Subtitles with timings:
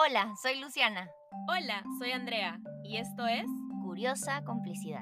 [0.00, 1.10] Hola, soy Luciana.
[1.48, 3.46] Hola, soy Andrea y esto es
[3.82, 5.00] Curiosa Complicidad.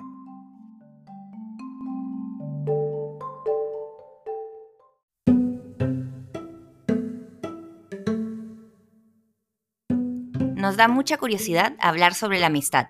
[10.54, 12.89] Nos da mucha curiosidad hablar sobre la amistad.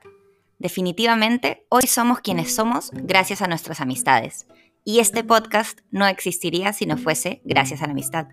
[0.60, 4.46] Definitivamente, hoy somos quienes somos gracias a nuestras amistades.
[4.84, 8.28] Y este podcast no existiría si no fuese gracias a la amistad.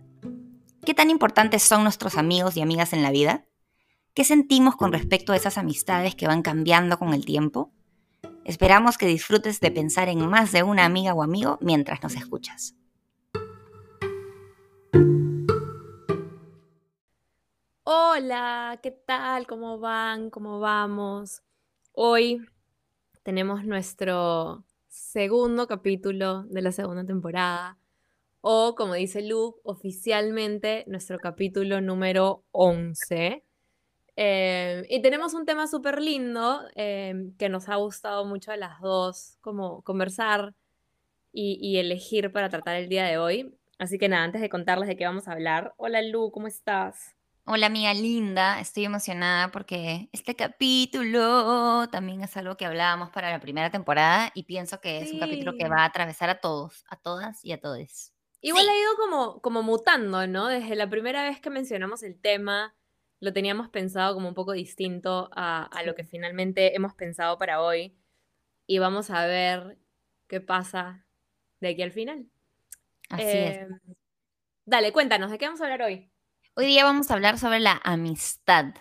[0.86, 3.46] ¿Qué tan importantes son nuestros amigos y amigas en la vida?
[4.16, 7.72] ¿Qué sentimos con respecto a esas amistades que van cambiando con el tiempo?
[8.46, 12.76] Esperamos que disfrutes de pensar en más de una amiga o amigo mientras nos escuchas.
[17.82, 19.48] Hola, ¿qué tal?
[19.48, 20.30] ¿Cómo van?
[20.30, 21.42] ¿Cómo vamos?
[21.92, 22.46] Hoy
[23.24, 27.80] tenemos nuestro segundo capítulo de la segunda temporada,
[28.42, 33.44] o como dice Lu, oficialmente nuestro capítulo número 11.
[34.16, 38.80] Eh, y tenemos un tema súper lindo eh, que nos ha gustado mucho a las
[38.80, 40.54] dos, como conversar
[41.32, 43.58] y, y, elegir para tratar el día de hoy.
[43.80, 47.16] Así que nada, antes de contarles de qué vamos a hablar, hola Lu, ¿cómo estás?
[47.46, 53.42] Hola amiga linda, estoy emocionada porque este capítulo también es algo que hablábamos para la
[53.42, 56.96] primera temporada y pienso que es un capítulo que va a atravesar a todos, a
[56.96, 58.14] todas y a todos.
[58.40, 60.48] Igual ha ido como, como mutando, ¿no?
[60.48, 62.74] Desde la primera vez que mencionamos el tema,
[63.24, 67.62] lo teníamos pensado como un poco distinto a, a lo que finalmente hemos pensado para
[67.62, 67.96] hoy.
[68.68, 69.78] Y vamos a ver
[70.28, 71.06] qué pasa
[71.62, 72.26] de aquí al final.
[73.10, 73.58] Así es.
[73.62, 73.80] Em,
[74.66, 76.12] Dale, cuéntanos, ¿de qué vamos a hablar hoy?
[76.56, 78.74] Hoy día vamos a hablar sobre la amistad.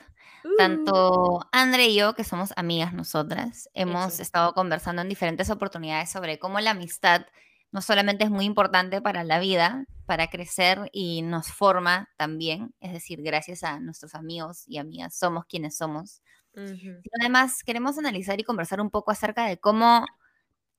[0.45, 4.23] Uh, Tanto Andre y yo, que somos amigas nosotras, hemos Eso.
[4.23, 7.27] estado conversando en diferentes oportunidades sobre cómo la amistad
[7.73, 12.93] no solamente es muy importante para la vida, para crecer y nos forma también, es
[12.93, 16.23] decir, gracias a nuestros amigos y amigas somos quienes somos.
[16.57, 20.07] ujú, sino Además, queremos analizar y conversar un poco acerca de cómo,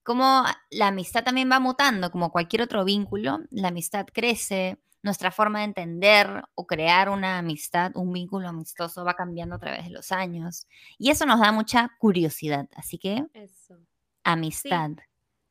[0.03, 5.59] cómo la amistad también va mutando, como cualquier otro vínculo, la amistad crece, nuestra forma
[5.59, 10.11] de entender o crear una amistad, un vínculo amistoso va cambiando a través de los
[10.13, 10.67] años.
[10.97, 12.67] Y eso nos da mucha curiosidad.
[12.75, 13.85] Así que, Eso.
[14.23, 14.91] amistad.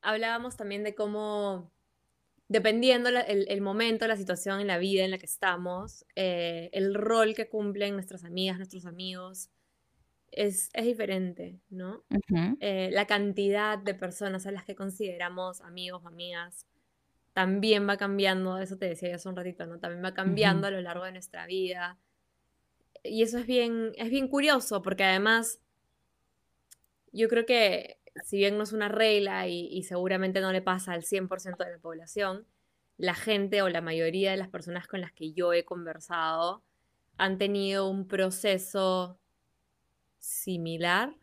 [0.02, 1.70] Hablábamos también de cómo,
[2.48, 6.70] dependiendo la- el, el momento, la situación en la vida en la que estamos, eh,
[6.72, 9.50] el rol que cumplen nuestras amigas, nuestros amigos,
[10.30, 12.04] es, es diferente, ¿no?
[12.60, 16.66] Eh, la cantidad de personas a las que consideramos amigos o amigas
[17.34, 19.78] también va cambiando, eso te decía yo hace un ratito, ¿no?
[19.80, 21.98] También va cambiando a lo largo de nuestra vida.
[23.04, 25.60] Y eso es bien, es bien curioso, porque además
[27.12, 30.92] yo creo que si bien no es una regla y, y seguramente no le pasa
[30.92, 32.46] al 100% de la población,
[32.96, 36.62] la gente o la mayoría de las personas con las que yo he conversado
[37.16, 39.18] han tenido un proceso
[40.18, 41.14] similar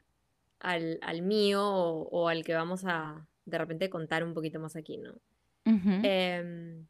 [0.60, 4.76] al, al mío o, o al que vamos a de repente contar un poquito más
[4.76, 5.16] aquí, ¿no?
[6.04, 6.88] Em,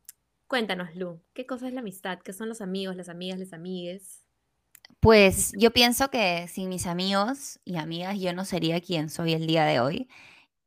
[0.48, 2.20] cuéntanos, Lu, ¿qué cosa es la amistad?
[2.20, 4.26] ¿Qué son los amigos, las amigas, las amigues?
[5.00, 9.48] Pues yo pienso que sin mis amigos y amigas yo no sería quien soy el
[9.48, 10.10] día de hoy.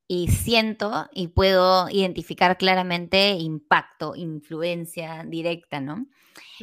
[0.09, 6.07] Y siento y puedo identificar claramente impacto, influencia directa, ¿no?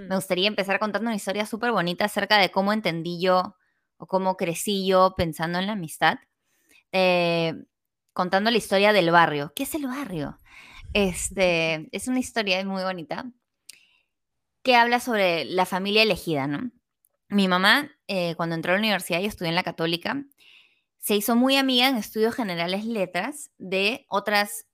[0.07, 3.55] Me Mm, gustaría empezar contando una historia súper bonita acerca de cómo entendí yo
[3.97, 6.19] o cómo crecí yo pensando en la amistad.
[6.93, 7.53] Eh,
[8.13, 9.53] contando la historia del barrio.
[9.55, 10.39] ¿Qué es el barrio?
[10.93, 13.25] Este, es una historia muy bonita
[14.63, 16.71] que habla sobre la familia elegida, ¿no?
[17.29, 20.25] Mi mamá, eh, cuando entró a la universidad y estudió en la católica,
[20.97, 24.65] se hizo muy amiga en estudios generales letras de otras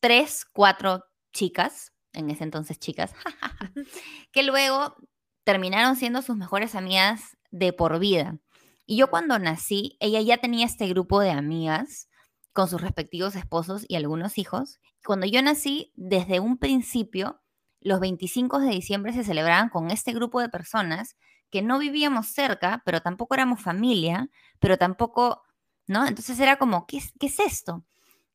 [0.00, 3.12] tres, cuatro chicas, en ese entonces chicas,
[4.32, 4.96] que luego
[5.44, 8.38] terminaron siendo sus mejores amigas de por vida.
[8.86, 12.08] Y yo cuando nací, ella ya tenía este grupo de amigas
[12.52, 14.80] con sus respectivos esposos y algunos hijos.
[15.04, 17.42] Cuando yo nací, desde un principio,
[17.80, 21.16] los 25 de diciembre se celebraban con este grupo de personas
[21.56, 25.42] que no vivíamos cerca, pero tampoco éramos familia, pero tampoco,
[25.86, 26.06] ¿no?
[26.06, 27.82] Entonces era como, ¿qué es, qué es esto?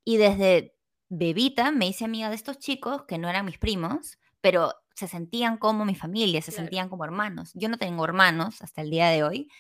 [0.03, 0.75] Y desde
[1.07, 5.57] bebita me hice amiga de estos chicos que no eran mis primos, pero se sentían
[5.57, 6.63] como mi familia, se Claro.
[6.65, 7.51] sentían como hermanos.
[7.53, 9.51] Yo no tengo hermanos hasta el día de hoy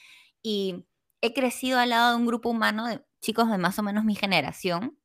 [0.41, 0.87] y
[1.21, 4.15] he crecido al lado de un grupo humano de chicos de más o menos mi
[4.15, 4.97] generación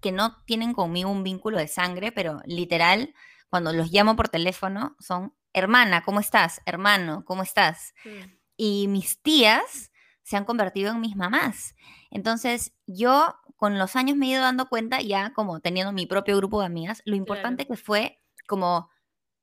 [0.00, 3.12] que no tienen conmigo un vínculo de sangre, pero literal,
[3.50, 6.60] cuando los llamo por teléfono, son hermana, ¿cómo estás?
[6.66, 7.94] Hermano, ¿cómo estás?
[8.04, 9.90] Mm, Y mis tías
[10.22, 11.74] se han convertido en mis mamás.
[12.10, 16.36] Entonces, yo con los años me he ido dando cuenta, ya como teniendo mi propio
[16.36, 18.90] grupo de amigas, lo importante que fue como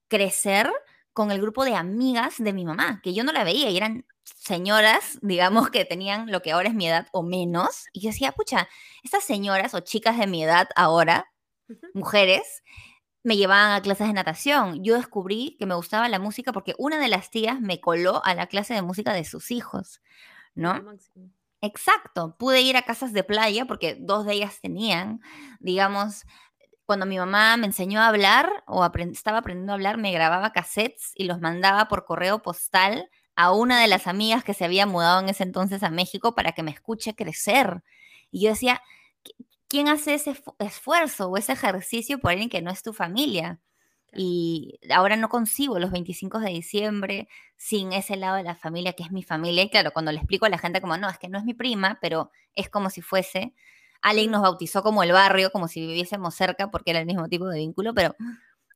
[0.07, 0.71] crecer
[1.13, 4.05] con el grupo de amigas de mi mamá, que yo no la veía y eran
[4.23, 7.85] señoras, digamos, que tenían lo que ahora es mi edad o menos.
[7.93, 8.67] Y yo decía, pucha,
[9.03, 11.31] estas señoras o chicas de mi edad ahora,
[11.93, 12.63] mujeres,
[13.27, 14.85] me llevaban a clases de natación.
[14.85, 18.33] Yo descubrí que me gustaba la música porque una de las tías me coló a
[18.33, 20.01] la clase de música de sus hijos,
[20.55, 20.81] ¿no?
[21.59, 25.19] Exacto, pude ir a casas de playa porque dos de ellas tenían,
[25.59, 26.23] digamos,
[26.85, 31.11] cuando mi mamá me enseñó a hablar o estaba aprendiendo a hablar, me grababa cassettes
[31.13, 35.19] y los mandaba por correo postal a una de las amigas que se había mudado
[35.19, 37.83] en ese entonces a México para que me escuche crecer.
[38.31, 38.81] Y yo decía,
[39.67, 43.59] ¿quién hace ese esfuerzo o ese ejercicio por alguien que no es tu familia?
[44.13, 47.27] Y ahora no concibo los 25 de diciembre
[47.57, 49.63] sin ese lado de la familia que es mi familia.
[49.63, 51.53] Y claro, cuando le explico a la gente como, no, es que no es mi
[51.53, 53.53] prima, pero es como si fuese,
[54.01, 57.47] Alguien nos bautizó como el barrio, como si viviésemos cerca, porque era el mismo tipo
[57.47, 58.15] de vínculo, pero...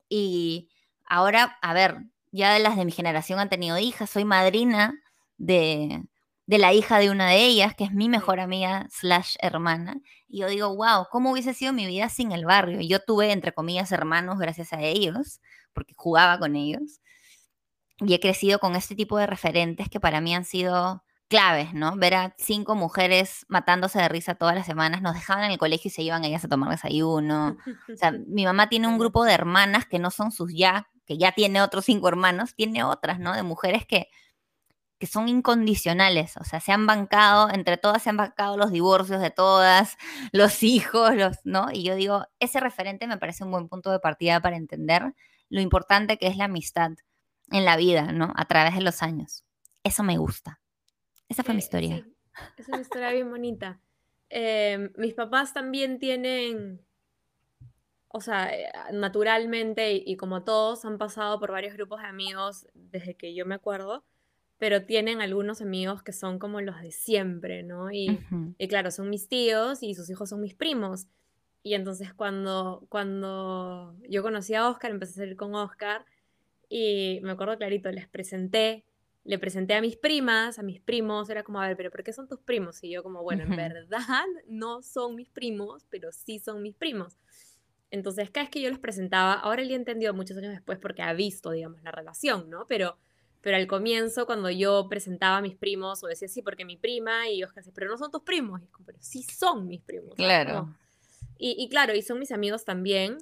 [0.09, 0.69] Y
[1.05, 5.01] ahora, a ver, ya de las de mi generación han tenido hijas, soy madrina
[5.37, 6.03] de,
[6.51, 10.01] de la hija de una de ellas, que es mi mejor amiga slash hermana.
[10.27, 12.81] Y yo digo, wow, ¿cómo hubiese sido mi vida sin el barrio?
[12.81, 15.39] Yo tuve, entre comillas, hermanos gracias a ellos,
[15.71, 16.99] porque jugaba con ellos.
[17.99, 21.95] Y he crecido con este tipo de referentes que para mí han sido claves, ¿no?
[21.95, 25.87] Ver a cinco mujeres matándose de risa todas las semanas, nos dejaban en el colegio
[25.87, 27.55] y se iban ellas a tomar desayuno.
[27.93, 31.17] O sea, mi mamá tiene un grupo de hermanas que no son sus ya, que
[31.17, 33.33] ya tiene otros cinco hermanos, tiene otras, ¿no?
[33.33, 34.09] De mujeres que,
[35.01, 39.19] que son incondicionales, o sea, se han bancado, entre todas se han bancado los divorcios
[39.19, 39.97] de todas,
[40.31, 41.69] los hijos, los, ¿no?
[41.73, 45.15] Y yo digo, ese referente me parece un buen punto de partida para entender
[45.49, 46.91] lo importante que es la amistad
[47.49, 48.31] en la vida, ¿no?
[48.35, 49.43] A través de los años.
[49.83, 50.61] Eso me gusta.
[51.27, 51.95] Esa fue mi eh, historia.
[51.95, 52.15] Sí,
[52.57, 53.81] es una historia bien bonita.
[54.29, 56.85] Em, mis papás también tienen,
[58.07, 63.17] o sea, eh, naturalmente y, como todos han pasado por varios grupos de amigos desde
[63.17, 64.05] que yo me acuerdo,
[64.61, 67.91] pero tienen algunos amigos que son como los de siempre, ¿no?
[67.91, 68.19] Y,
[68.59, 71.07] y claro, son mis tíos y sus hijos son mis primos.
[71.63, 76.05] Y entonces cuando, cuando yo conocí a Oscar, empecé a salir con Oscar
[76.69, 78.85] y me acuerdo clarito, les presenté
[79.23, 82.13] le presenté a mis primas, a mis primos, era como, a ver, pero ¿por qué
[82.13, 82.83] son tus primos?
[82.83, 83.97] Y yo como, bueno, en verdad
[84.47, 87.17] no son mis primos, pero sí son mis primos.
[87.89, 91.01] Entonces, cada vez que yo los presentaba, ahora él ya entendido muchos años después porque
[91.01, 92.67] ha visto, digamos, la relación, ¿no?
[92.67, 92.99] Pero,
[93.41, 97.27] pero al comienzo, cuando yo presentaba a mis primos, o decía, sí, porque mi prima,
[97.29, 98.61] y Oscar pero no son tus primos.
[98.61, 100.15] Y como, pero sí son mis primos.
[100.15, 100.75] Claro.
[101.37, 103.17] Y, y, claro, y son mis amigos también.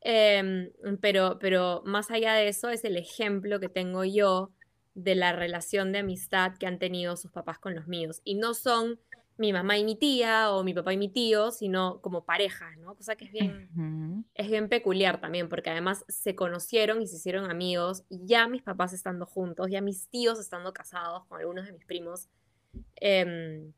[0.00, 4.52] Em, pero, pero más allá de eso, es el ejemplo que tengo yo
[4.94, 8.20] de la relación de amistad que han tenido sus papás con los míos.
[8.22, 9.00] Y no son
[9.36, 12.94] mi mamá y mi tía o mi papá y mi tío, sino como parejas, ¿no?
[12.94, 17.50] Cosa que es bien, es bien peculiar también, porque además se conocieron y se hicieron
[17.50, 21.84] amigos, ya mis papás estando juntos, ya mis tíos estando casados con algunos de mis
[21.84, 22.28] primos.
[22.96, 23.72] Em,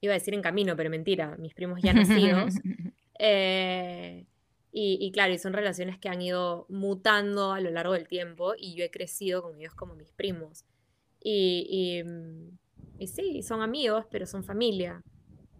[0.00, 2.54] iba a decir en camino, pero mentira, mis primos ya nacidos.
[3.18, 4.26] eh,
[4.78, 8.74] y, claro, y son relaciones que han ido mutando a lo largo del tiempo y
[8.74, 10.66] yo he crecido con ellos como mis primos.
[11.18, 12.04] Y, y,
[12.98, 15.02] mm, sí, son amigos, pero son familia.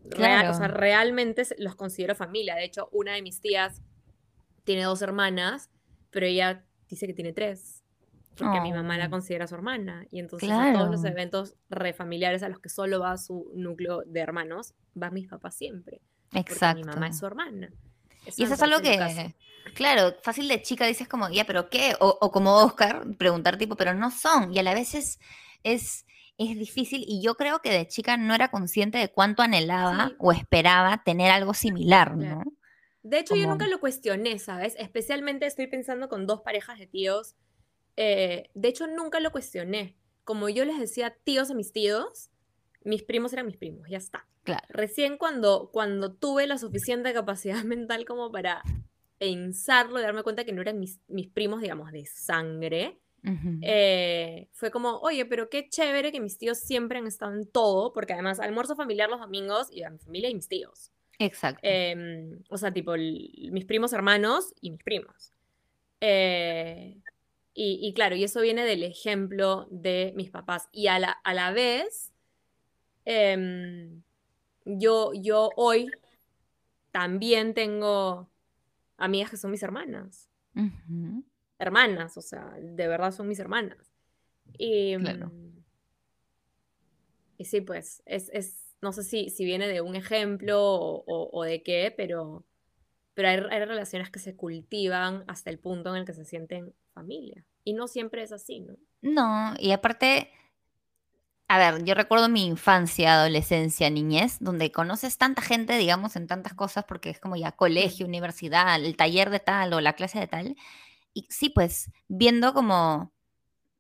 [0.05, 2.55] o sea, realmente los considero familia.
[2.57, 3.83] De hecho, una de mis tías
[4.65, 5.71] tiene dos hermanas,
[6.11, 7.83] pero ella dice que tiene tres.
[8.37, 9.11] Porque mi mamá la oh.
[9.11, 10.07] considera su hermana.
[10.11, 14.21] Y entonces a todos los eventos refamiliares a los que solo va su núcleo de
[14.21, 16.03] hermanos, van mis papás siempre.
[16.35, 16.81] Exacto.
[16.81, 17.73] mi mamá es su hermana
[18.37, 19.35] y eso es algo que,
[19.75, 21.95] claro, fácil de chica dices como, ya, pero ¿qué?
[22.01, 24.53] O, como Oscar, preguntar tipo, pero no son.
[24.53, 25.21] Y a la vez es,
[25.63, 26.07] es,
[26.39, 31.03] difícil y yo creo que de chica no era consciente de cuánto anhelaba o esperaba
[31.05, 32.43] tener algo similar, ¿no?
[33.03, 34.75] De hecho, yo nunca lo cuestioné, ¿sabes?
[34.79, 37.37] Especialmente estoy pensando con dos parejas de tíos.
[37.97, 39.97] Eh, de hecho, nunca lo cuestioné.
[40.25, 42.31] Como yo les decía tíos a mis tíos,
[42.83, 44.27] mis primos eran mis primos, ya está.
[44.69, 48.63] Recién cuando, cuando tuve la suficiente capacidad mental como para
[49.19, 51.01] pensarlo y darme cuenta que no eran mis,
[51.33, 53.01] primos, digamos, de sangre,
[53.63, 57.93] eh, fue como, oye, pero qué chévere que mis tíos siempre han estado en todo,
[57.93, 60.93] porque además almuerzo familiar los domingos y a mi familia y mis tíos.
[61.19, 61.61] Exacto.
[61.63, 65.33] Em, o sea, tipo, mis primos hermanos y mis primos.
[66.01, 66.99] Eh,
[67.59, 70.69] y, claro, y eso viene del ejemplo de mis papás.
[70.73, 72.13] Y a la, a la vez,
[73.07, 74.03] em,
[74.67, 75.91] yo, yo hoy
[76.93, 78.29] también tengo
[78.99, 80.29] amigas que son mis hermanas.
[81.59, 83.93] Hermanas, o sea, de verdad son mis hermanas.
[84.59, 85.29] Y, claro.
[85.29, 85.65] Mm,
[87.39, 91.63] y sí, pues, es, es no sé si, si, viene de un ejemplo o, de
[91.63, 92.45] qué, pero,
[93.15, 96.75] pero hay, hay relaciones que se cultivan hasta el punto en el que se sienten
[96.93, 97.45] familia.
[97.65, 98.77] Y no siempre es así, ¿no?
[99.03, 100.31] No, y aparte,
[101.49, 106.55] a ver, yo recuerdo mi infancia, adolescencia, niñez, donde conoces tanta gente, digamos, en tantas
[106.55, 110.27] cosas, porque es como ya colegio, universidad, el taller de tal o la clase de
[110.27, 110.57] tal.
[111.17, 113.11] Y sí, pues viendo como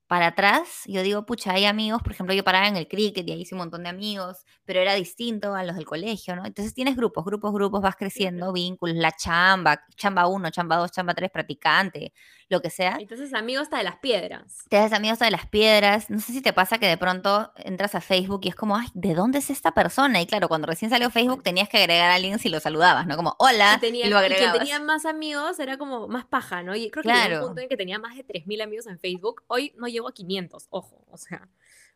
[0.07, 3.33] para atrás, yo digo, pucha, hay amigos, por ejemplo, yo paraba en el cricket y
[3.33, 6.45] ahí hice un montón de amigos, pero era distinto a los del colegio, ¿no?
[6.47, 11.15] Entonces tienes grupos, grupos, grupos, vas creciendo, vínculos, la chamba, chamba 1, chamba 2, chamba
[11.15, 12.13] 3, practicante,
[12.49, 12.97] lo que sea.
[13.01, 14.65] Entonces, amigos hasta de las piedras.
[14.69, 16.09] Te haces amigos de las piedras.
[16.11, 18.87] No sé si te pasa que de pronto entras a Facebook y es como, ay,
[18.95, 20.21] ¿de dónde es esta persona?
[20.21, 23.17] Y claro, cuando recién salió Facebook tenías que agregar a alguien si lo saludabas, ¿no?
[23.17, 24.59] Como, hola, Y, tenía, y lo y quien agregabas.
[24.61, 26.77] tenía más amigos era como más paja, ¿no?
[26.77, 27.41] Y creo que Claro.
[27.41, 29.43] un punto en que tenía más de 3.000 amigos en Facebook.
[29.49, 31.49] Hoy no llego a 500, ojo, o sea,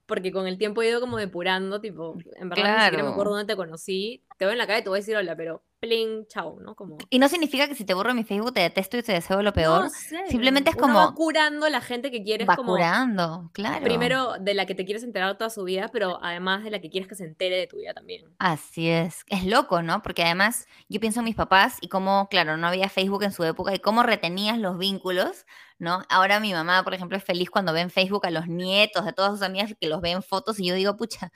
[0.07, 3.11] porque con el tiempo he ido como depurando, tipo, en verdad ni siquiera me Claro.
[3.11, 4.25] acuerdo dónde te conocí.
[4.39, 6.75] Te veo en la calle y te voy a decir hola, pero pling, chau, ¿no?
[6.75, 6.99] Como...
[7.09, 9.53] Y no significa que si te borro mi Facebook te detesto y te deseo lo
[9.53, 9.85] peor.
[9.85, 12.73] No sé, simplemente es uno como- va curando la gente que quieres Va como...
[12.75, 13.83] curando, claro.
[13.83, 16.91] Primero de la que te quieres enterar toda su vida, pero además de la que
[16.91, 18.27] quieres que se entere de tu vida también.
[18.39, 19.25] Así es.
[19.29, 20.03] Es loco, ¿no?
[20.03, 23.43] Porque además yo pienso en mis papás y cómo, claro, no había Facebook en su
[23.45, 25.47] época y cómo retenías los vínculos,
[25.79, 26.03] ¿no?
[26.11, 29.15] Ahora mi mamá, por ejemplo, es feliz cuando ve en Facebook a los nietos de
[29.15, 31.33] todas sus amigas que los ve en fotos y yo digo, pucha,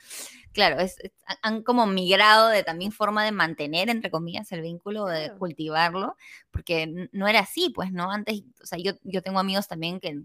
[0.53, 1.11] claro, es, es-
[1.41, 6.15] han como migrado de también forma de mantener, entre comillas, el vínculo, de cultivarlo,
[6.51, 8.11] porque no era así, pues, ¿no?
[8.11, 10.21] Antes, o sea, yo, yo tengo amigos también que,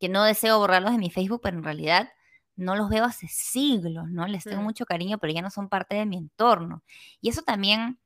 [0.00, 2.10] que no deseo borrarlos de mi Facebook, pero en realidad
[2.56, 4.26] no los veo hace siglos, ¿no?
[4.28, 4.64] Les tengo Mm.
[4.64, 6.82] mucho cariño, pero ya no son parte de mi entorno.
[7.20, 7.98] Y eso también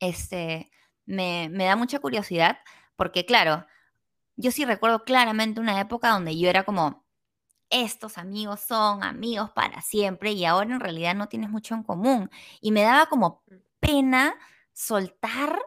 [0.00, 0.70] este,
[1.06, 2.58] me, me da mucha curiosidad,
[2.96, 3.66] porque claro,
[4.36, 7.04] yo sí recuerdo claramente una época donde yo era como,
[7.70, 12.30] estos amigos son amigos para siempre y ahora en realidad no tienes mucho en común.
[12.60, 13.54] Y me daba como Mm.
[13.80, 14.34] pena
[14.72, 15.58] soltar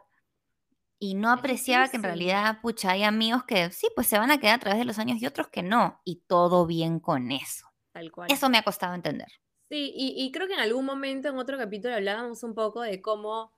[1.00, 4.39] y no apreciaba que en realidad, pucha, hay amigos que sí, pues se van a
[4.39, 6.00] quedar a través de los años y otros que no.
[6.05, 7.67] Y todo bien con eso.
[7.91, 8.31] Tal cual.
[8.31, 9.27] Eso me ha costado entender.
[9.69, 13.01] Sí, y, y creo que en algún momento en otro capítulo hablábamos un poco de
[13.01, 13.51] cómo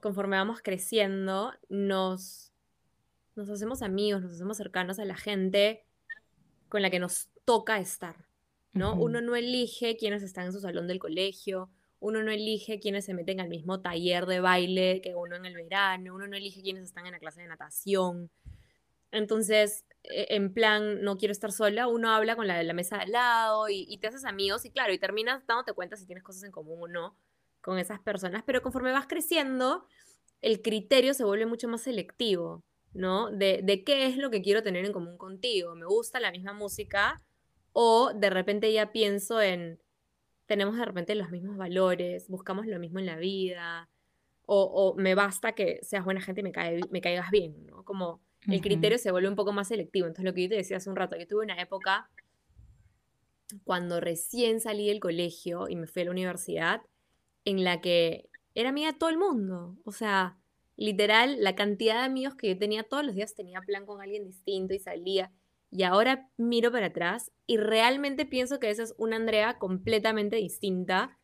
[0.00, 2.52] conforme vamos creciendo nos,
[3.34, 5.84] nos hacemos amigos, nos hacemos cercanos a la gente
[6.68, 8.16] con la que nos toca estar,
[8.72, 8.94] ¿no?
[8.94, 13.14] Uno no elige quiénes están en su salón del colegio, uno no elige quiénes se
[13.14, 16.84] meten al mismo taller de baile que uno en el verano, uno no elige quiénes
[16.84, 18.30] están en la clase de natación.
[19.10, 22.96] Entonces, e- en plan, no quiero estar sola, uno habla con la de la mesa
[22.96, 26.06] de al lado y, y te haces amigos y claro, y terminas dándote cuenta si
[26.06, 27.16] tienes cosas en común o no
[27.60, 29.84] con esas personas, pero conforme vas creciendo,
[30.40, 32.62] el criterio se vuelve mucho más selectivo,
[32.94, 33.30] ¿no?
[33.30, 35.74] De, de qué es lo que quiero tener en común contigo.
[35.74, 37.22] ¿Me gusta la misma música?
[37.72, 39.80] O de repente ya pienso en,
[40.48, 43.88] tenemos de repente los mismos valores, buscamos lo mismo en la vida,
[44.46, 47.84] o, o me basta que seas buena gente y me, cae- me caigas bien, ¿no?
[47.84, 50.06] Como el criterio se vuelve un poco más selectivo.
[50.08, 52.10] Entonces, lo que yo te decía hace un rato, yo tuve una época
[53.64, 56.82] cuando recién salí del colegio y me fui a la universidad,
[57.44, 59.76] en la que era amiga de todo el mundo.
[59.84, 60.38] O sea,
[60.76, 64.24] literal, la cantidad de amigos que yo tenía todos los días tenía plan con alguien
[64.26, 65.32] distinto y salía.
[65.70, 71.18] Y ahora miro para atrás y realmente pienso que esa es una Andrea completamente distinta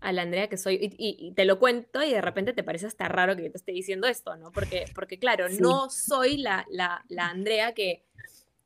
[0.00, 0.74] a la Andrea que soy.
[0.74, 3.50] Y, y- y te lo cuento y de repente te parece hasta raro que yo
[3.50, 4.52] te esté diciendo esto, ¿no?
[4.52, 5.58] Porque, porque claro, Sí.
[5.62, 8.04] no soy la, la, la Andrea que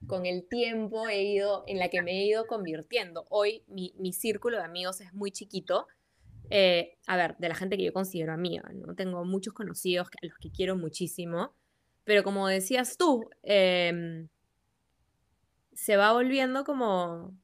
[0.06, 3.26] con el tiempo he ido, en la que me he ido convirtiendo.
[3.30, 5.86] Hoy mi, mi círculo de amigos es muy chiquito.
[6.48, 8.96] Eh, a ver, de la gente que yo considero amiga, ¿no?
[8.96, 11.54] Tengo muchos conocidos a los que quiero muchísimo,
[12.02, 14.26] pero como decías tú, em,
[15.80, 17.34] se va volviendo como,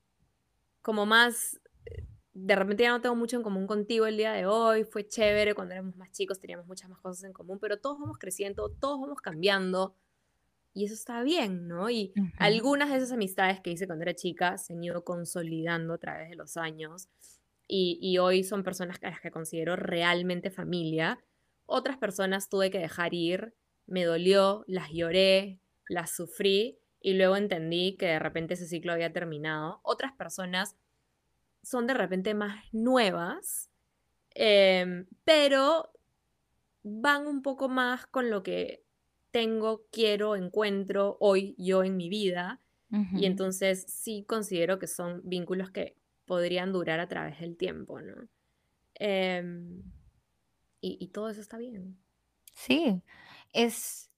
[0.83, 4.45] como más, eh, de repente ya no tengo mucho en común contigo el día de
[4.45, 7.99] hoy, fue chévere cuando éramos más chicos, teníamos muchas más cosas en común, pero todos
[7.99, 9.95] vamos creciendo, todos vamos cambiando,
[10.75, 11.88] y eso está bien, ¿no?
[11.88, 15.99] Y algunas de esas amistades que hice cuando era chica se han ido consolidando a
[15.99, 17.09] través de los años
[17.66, 21.19] y, y hoy son personas a las que considero realmente familia.
[21.64, 23.55] Otras personas tuve que dejar ir,
[23.87, 29.12] me dolió, las lloré, las sufrí y luego entendí que de repente ese ciclo había
[29.12, 29.81] terminado.
[29.83, 30.76] Otras personas
[31.62, 33.71] son de repente más nuevas,
[34.35, 35.93] em, pero
[36.83, 38.85] van un poco más con lo que
[39.31, 42.61] tengo, quiero, encuentro hoy yo en mi vida.
[43.12, 48.29] Y entonces sí considero que son vínculos que podrían durar a través del tiempo, ¿no?
[48.95, 49.83] Em,
[50.81, 51.99] y, y todo eso está bien.
[52.55, 53.03] Sí,
[53.53, 54.11] es,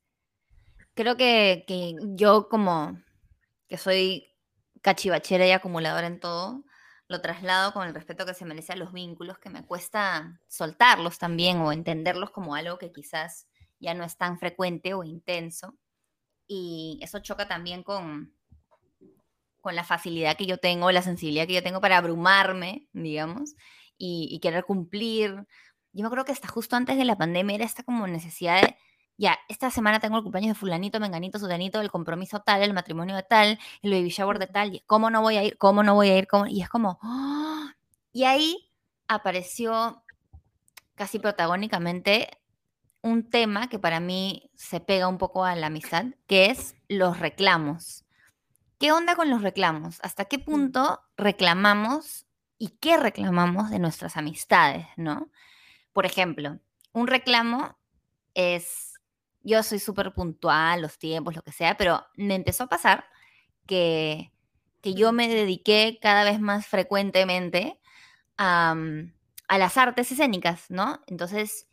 [0.99, 3.01] creo que, que yo como
[3.69, 4.35] que soy
[4.83, 6.65] cachivachera y acumuladora en todo,
[7.07, 11.19] lo traslado con el respeto que se merece a los vínculos, que me cuesta soltarlos
[11.19, 13.47] también o entenderlos como algo que quizás
[13.79, 15.79] ya no es tan frecuente o intenso.
[16.49, 18.35] Y eso choca también con,
[19.61, 23.55] con la facilidad que yo tengo, la sensibilidad que yo tengo para abrumarme, digamos,
[23.97, 25.47] y, y querer cumplir.
[25.93, 28.77] Yo me acuerdo que hasta justo antes de la pandemia era esta como necesidad de
[29.19, 33.17] ya, esta semana tengo el cumpleaños de fulanito, menganito, sudanito, el compromiso tal, el matrimonio
[33.17, 35.59] de tal, el baby shower de tal, y ¿cómo no voy a ir?
[35.59, 36.29] ¿Cómo no voy a ir?
[36.29, 36.47] ¿Cómo?
[36.47, 37.75] Y es como, ¡ah!
[38.13, 38.71] y ahí
[39.09, 40.05] apareció
[40.95, 42.29] casi protagónicamente
[43.03, 47.19] un tema que para mí se pega un poco a la amistad, que es los
[47.19, 48.05] reclamos.
[48.79, 49.99] ¿Qué onda con los reclamos?
[50.03, 55.31] ¿Hasta qué punto reclamamos y qué reclamamos de nuestras amistades, no?
[55.93, 56.61] Por ejemplo,
[56.93, 57.77] un reclamo
[58.35, 58.88] es
[59.49, 63.05] yo soy súper puntual, los tiempos, lo que sea, pero me empezó a pasar
[63.67, 64.33] que,
[64.81, 67.81] que yo me dediqué cada vez más frecuentemente
[68.37, 68.77] a,
[69.49, 71.01] a las artes escénicas, ¿no?
[71.07, 71.67] Entonces,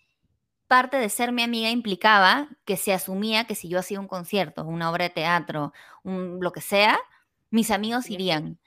[0.68, 4.64] parte de ser mi amiga implicaba que se asumía que si yo hacía un concierto,
[4.66, 6.98] una obra de teatro, un, lo que sea,
[7.52, 8.60] mis amigos irían.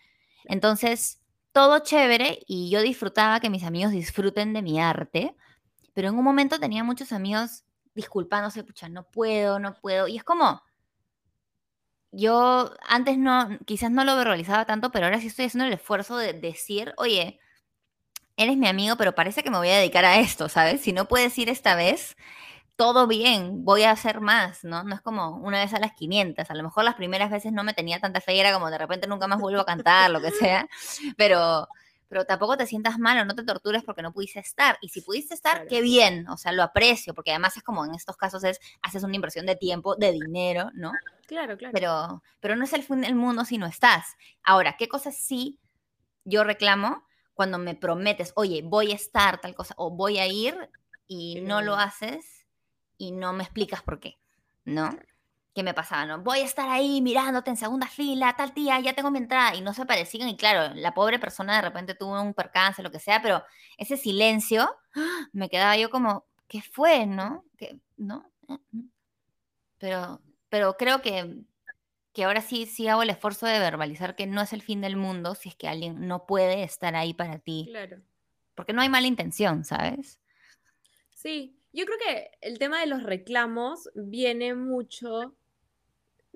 [0.45, 1.21] Entonces,
[1.53, 5.35] todo chévere y yo disfrutaba que mis amigos disfruten de mi arte,
[5.95, 7.65] pero en un momento tenía muchos amigos
[7.99, 10.07] disculpándose, pucha, no puedo, no puedo.
[10.07, 10.63] Y es como,
[12.13, 16.17] yo antes no, quizás no lo verbalizaba tanto, pero ahora sí estoy haciendo el esfuerzo
[16.17, 17.41] de decir, oye,
[18.37, 20.81] eres mi amigo, pero parece que me voy a dedicar a esto, ¿sabes?
[20.81, 22.17] Si no puedes ir esta vez,
[22.77, 24.85] todo bien, voy a hacer más, ¿no?
[24.85, 26.49] No es como una vez a las 500.
[26.49, 28.79] A lo mejor las primeras veces no me tenía tanta fe y era como de
[28.79, 30.69] repente nunca más vuelvo a cantar, lo que sea,
[31.17, 31.69] pero
[32.09, 34.79] pero tampoco te sientas mal o no te tortures porque no pudiste estar.
[34.81, 37.95] Y si pudiste estar, qué bien, o sea, lo aprecio, porque además es como en
[37.95, 40.93] estos casos es, haces una inversión de tiempo, de dinero, ¿no?
[41.27, 41.73] Claro, claro.
[41.75, 44.17] Pero, pero no es el fin del mundo si no estás.
[44.43, 45.59] Ahora, ¿qué cosas sí
[46.25, 50.71] yo reclamo cuando me prometes, oye, voy a estar tal cosa, o voy a ir
[51.07, 52.47] y no lo haces
[52.99, 54.19] y no me explicas por qué,
[54.65, 54.99] ¿no?
[55.55, 56.23] Que me pasaba, ¿no?
[56.23, 59.61] Voy a estar ahí mirándote en segunda fila, tal tía, ya tengo mi entrada, y
[59.61, 63.01] no se parecían, y claro, la pobre persona de repente tuvo un percance, lo que
[63.01, 63.45] sea, pero
[63.77, 64.69] ese silencio,
[65.33, 67.45] me quedaba yo como, ¿qué fue, no?
[67.57, 68.31] ¿Qué, ¿No?
[69.79, 71.37] Pero, pero creo que,
[72.13, 74.97] que ahora sí, sí hago el esfuerzo de verbalizar que no es el fin del
[74.97, 77.67] mundo si es que alguien no puede estar ahí para ti.
[77.71, 78.01] Claro.
[78.55, 80.21] Porque no hay mala intención, ¿sabes?
[81.11, 85.37] Sí, yo creo que el tema de los reclamos viene mucho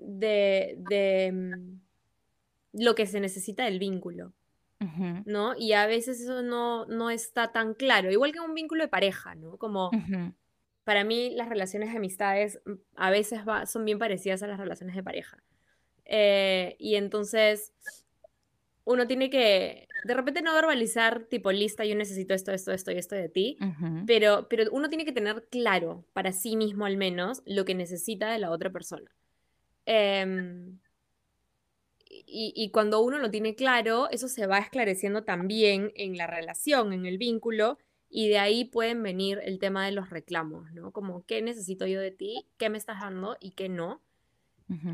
[0.03, 4.33] de, mm, lo que se necesita del vínculo.
[5.25, 5.55] ¿No?
[5.57, 8.11] Y a veces eso no, no, está tan claro.
[8.11, 9.57] Igual que un vínculo de pareja, ¿no?
[9.57, 9.89] Como
[10.83, 14.95] para mí las relaciones de amistades mm, a veces son bien parecidas a las relaciones
[14.95, 15.41] de pareja.
[16.05, 17.73] Eh, y entonces
[18.85, 22.97] uno tiene que, de repente no verbalizar tipo lista, yo necesito esto, esto, esto y
[22.97, 23.57] esto de ti,
[24.05, 28.31] pero, pero uno tiene que tener claro para sí mismo al menos lo que necesita
[28.31, 29.09] de la otra persona.
[29.85, 30.79] Em,
[32.09, 37.05] y, cuando uno lo tiene claro, eso se va esclareciendo también en la relación, en
[37.05, 37.77] el vínculo,
[38.09, 40.91] y de ahí pueden venir el tema de los reclamos, ¿no?
[40.91, 42.47] Como, ¿qué necesito yo de ti?
[42.57, 44.01] ¿Qué me estás dando y qué no?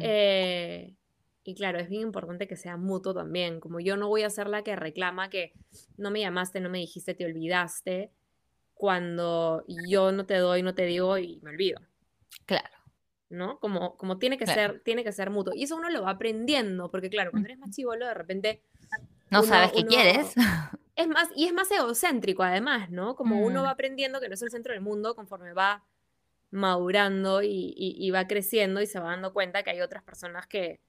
[0.02, 0.96] Eh,
[1.44, 4.48] y claro, es bien importante que sea mutuo también, como yo no voy a ser
[4.48, 5.54] la que reclama que
[5.98, 8.12] no me llamaste, no me dijiste, te olvidaste,
[8.74, 11.82] cuando yo no te doy, no te digo y me olvido.
[12.46, 12.79] Claro.
[13.30, 13.60] ¿No?
[13.60, 15.54] Como, como tiene que ser, tiene que ser mutuo.
[15.56, 18.64] Y eso uno lo va aprendiendo, porque claro, cuando eres más chivolo, de repente.
[19.30, 20.34] No sabes qué quieres.
[20.96, 23.16] Es más, y es más egocéntrico, además, ¿no?
[23.16, 23.64] Como uno mm.
[23.64, 25.86] va aprendiendo que no es el centro del mundo conforme va
[26.52, 30.82] madurando y, va creciendo y se va dando cuenta que hay otras personas que,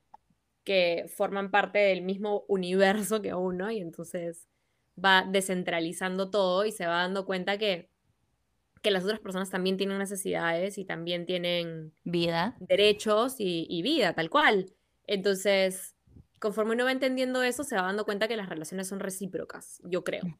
[0.64, 4.48] que forman parte del mismo universo que uno, y entonces
[5.02, 7.88] va descentralizando todo y se va dando cuenta que
[8.82, 14.30] que las otras personas también tienen necesidades y también tienen vida, derechos y, vida, tal
[14.30, 14.72] cual.
[15.06, 15.96] Entonces,
[16.38, 20.02] conforme uno va entendiendo eso, se va dando cuenta que las relaciones son recíprocas, yo
[20.02, 20.24] creo.
[20.24, 20.38] Mm.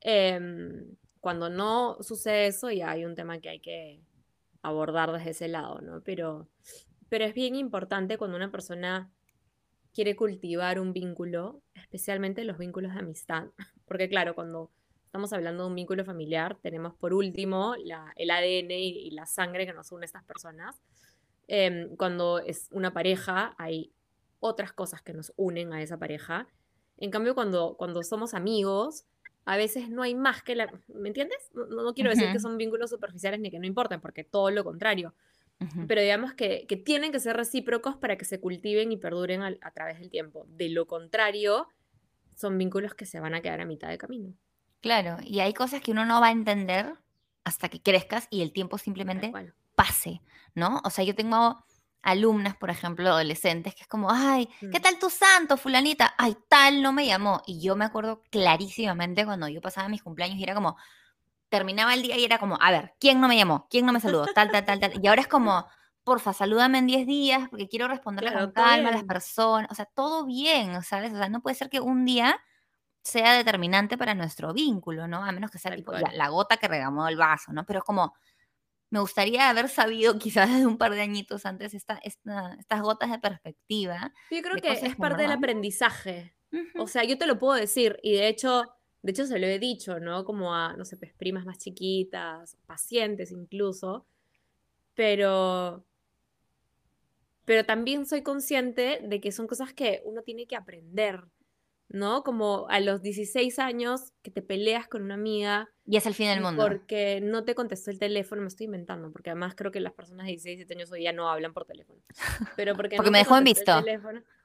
[0.00, 4.00] Em, cuando no sucede eso, ya hay un tema que hay que
[4.62, 6.02] abordar desde ese lado, ¿no?
[6.02, 6.48] Pero,
[7.08, 9.12] pero es bien importante cuando una persona
[9.92, 13.48] quiere cultivar un vínculo, especialmente los vínculos de amistad,
[13.86, 14.70] porque claro, cuando
[15.08, 19.72] estamos hablando de un vínculo familiar, tenemos por último el ADN y, la sangre que
[19.72, 20.76] nos une a estas personas.
[21.46, 23.90] Em, cuando es una pareja, hay
[24.38, 26.46] otras cosas que nos unen a esa pareja.
[26.98, 29.06] En cambio, cuando, cuando somos amigos,
[29.46, 30.70] a veces no hay más que la...
[30.88, 31.38] ¿Me entiendes?
[31.54, 35.14] No, quiero decir que son vínculos superficiales ni que no importen, porque todo lo contrario.
[35.88, 39.70] Pero digamos que, que, tienen que ser recíprocos para que se cultiven y perduren a
[39.72, 40.46] través del tiempo.
[40.50, 41.66] De lo contrario,
[42.34, 44.34] son vínculos que se van a quedar a mitad de camino.
[44.80, 46.94] Claro, y hay cosas que uno no va a entender
[47.44, 49.32] hasta que crezcas y el tiempo simplemente
[49.74, 50.20] pase,
[50.54, 50.80] ¿no?
[50.84, 51.64] O sea, yo tengo
[52.02, 54.82] alumnas, por ejemplo, adolescentes, que es como, ay, ¿qué Mm.
[54.82, 56.14] tal tu santo, fulanita?
[56.16, 57.42] Ay, tal no me llamó.
[57.46, 60.76] Y yo me acuerdo clarísimamente cuando yo pasaba mis cumpleaños y era como,
[61.48, 63.66] terminaba el día y era como, a ver, ¿quién no me llamó?
[63.70, 64.28] ¿Quién no me saludó?
[64.28, 64.92] Tal, tal, tal, tal.
[65.02, 65.66] Y ahora es como,
[66.04, 69.70] porfa, salúdame en 10 días porque quiero responderle Claro, con calma a las personas.
[69.70, 71.12] O sea, todo bien, ¿sabes?
[71.12, 72.38] O sea, no puede ser que un día
[73.02, 75.24] sea determinante para nuestro vínculo, ¿no?
[75.24, 76.12] A menos que sea tipo cual.
[76.12, 77.64] la gota que regamó el vaso, ¿no?
[77.66, 78.14] Pero es como,
[78.90, 83.10] me gustaría haber sabido quizás desde un par de añitos antes esta, esta- estas gotas
[83.10, 84.12] de perspectiva.
[84.30, 86.34] Yo creo que es parte del aprendizaje.
[86.74, 88.64] O ujú, sea, yo te lo puedo decir y de hecho,
[89.02, 90.24] de hecho se lo he dicho, ¿no?
[90.24, 94.06] Como a, no sé, pues primas más chiquitas, pacientes incluso,
[94.94, 95.84] pero,
[97.44, 101.24] pero también soy consciente de que son cosas que uno tiene que aprender,
[101.88, 102.22] ¿no?
[102.22, 106.28] Como a los 16 años que te peleas con una amiga Y es el fin
[106.28, 106.62] del mundo.
[106.62, 110.26] porque no te contestó el teléfono, me estoy inventando, porque además creo que las personas
[110.26, 112.00] de 16, 17 años hoy ya no hablan por teléfono.
[112.56, 113.84] Pero porque, Porque no me dejó en visto.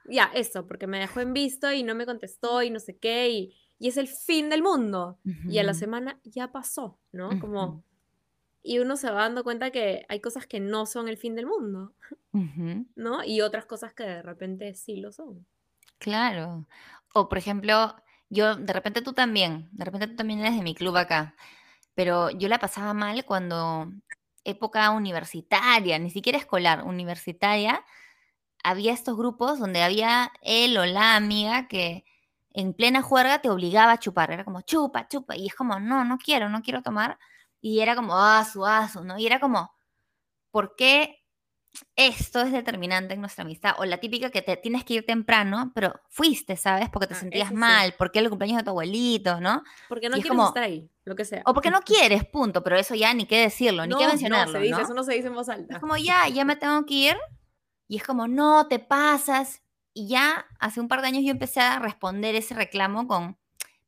[0.09, 3.29] Ya, eso, porque me dejó en visto y no me contestó y no sé qué,
[3.29, 5.19] y, y es el fin del mundo.
[5.49, 7.39] Y a la semana ya pasó, ¿no?
[7.39, 7.83] Como,
[8.61, 11.45] y uno se va dando cuenta que hay cosas que no son el fin del
[11.45, 11.93] mundo.
[12.95, 13.23] ¿no?
[13.23, 15.45] Y otras cosas que de repente sí lo son.
[15.99, 16.67] Claro.
[17.13, 17.95] O por ejemplo,
[18.29, 21.35] yo, de repente tú también, de repente tú también eres de mi club acá,
[21.95, 23.91] pero yo la pasaba mal cuando
[24.45, 27.85] época universitaria, ni siquiera escolar, universitaria,
[28.63, 32.05] había estos grupos donde había él o la amiga que
[32.53, 36.05] en plena juerga te obligaba a chupar, era como chupa, chupa, y es como, no,
[36.05, 37.19] no quiero, no quiero tomar,
[37.61, 39.17] y era como, ah, su, ah, ¿no?
[39.19, 39.73] Y era como,
[40.51, 41.22] ¿por qué
[41.95, 43.73] esto es determinante en nuestra amistad.
[43.77, 46.89] O la típica que te tienes que ir temprano, pero fuiste, ¿sabes?
[46.89, 47.55] Porque te Ah, sentías sí.
[47.55, 49.63] mal, porque el cumpleaños de tu abuelito, ¿no?
[49.89, 51.41] Porque no es quieres como, estar ahí, lo que sea.
[51.45, 54.07] o porque no quieres, punto, pero eso ya ni qué decirlo, ni qué No, no,
[54.09, 54.81] mencionarlo, se dice, ¿no?
[54.83, 55.79] eso no se dice en voz Es alta.
[55.79, 57.17] como, ya, ya me tengo que ir.
[57.87, 59.61] Y es como, no, te pasas.
[59.93, 63.37] Y ya hace un par de años yo empecé a responder ese reclamo con,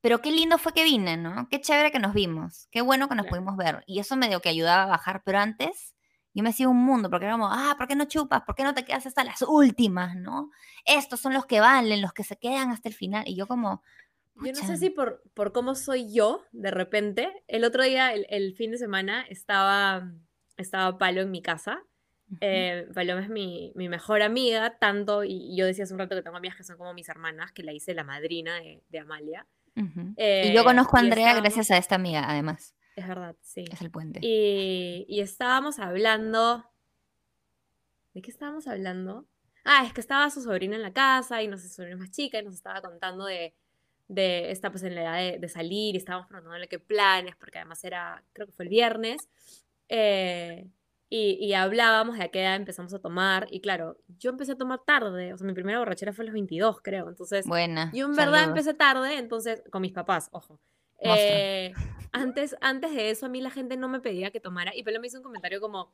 [0.02, 1.48] pero qué lindo fue que vine, ¿no?
[1.50, 3.38] Qué chévere que nos vimos, qué bueno que nos Claro.
[3.44, 3.84] pudimos ver.
[3.88, 5.95] Y eso medio que ayudaba a bajar, pero antes
[6.36, 8.42] yo me hacía un mundo, porque era como, ah, ¿por qué no chupas?
[8.44, 10.52] ¿Por qué no te quedas hasta las últimas, no?
[10.86, 13.24] Estos son los que valen, los que se quedan hasta el final.
[13.28, 13.82] Y yo como,
[14.36, 18.28] Yo no sé si por, por cómo soy yo, de repente, el otro día, el,
[18.30, 20.12] el fin de semana, estaba,
[20.58, 21.82] estaba Palo en mi casa.
[22.42, 26.22] Eh, Paloma es mi, mi mejor amiga, tanto, y, yo decía hace un rato que
[26.24, 29.48] tengo amigas que son como mis hermanas, que la hice la madrina de, de Amalia.
[29.76, 30.02] ujú.
[30.42, 32.76] Y yo Eh, conozco a Andrea estábamos, gracias a esta amiga, además.
[32.96, 33.66] Es verdad, sí.
[33.72, 34.20] Es el puente.
[34.24, 36.66] Y, y estábamos hablando,
[38.14, 39.26] ¿de qué estábamos hablando?
[39.64, 42.40] Ah, es que estaba su sobrina en la casa y su sobrina es más chica
[42.40, 43.56] y nos estaba contando de,
[44.08, 47.58] de está pues en la edad de, de salir y estábamos preguntándole qué planes, porque
[47.60, 49.28] además era, creo que fue el viernes,
[49.90, 50.68] eh,
[51.10, 54.58] y, y hablábamos de a qué edad empezamos a tomar, y claro, yo empecé a
[54.58, 58.06] tomar tarde, o sea, mi primera borrachera fue a los 22, creo, entonces, Buena, yo
[58.06, 58.48] en verdad saludos.
[58.50, 60.60] empecé tarde, entonces, con mis papás, ojo.
[61.06, 61.74] Eh,
[62.12, 65.00] antes, antes de eso, a mí la gente no me pedía que tomara, y Pelo
[65.00, 65.94] me hizo un comentario como,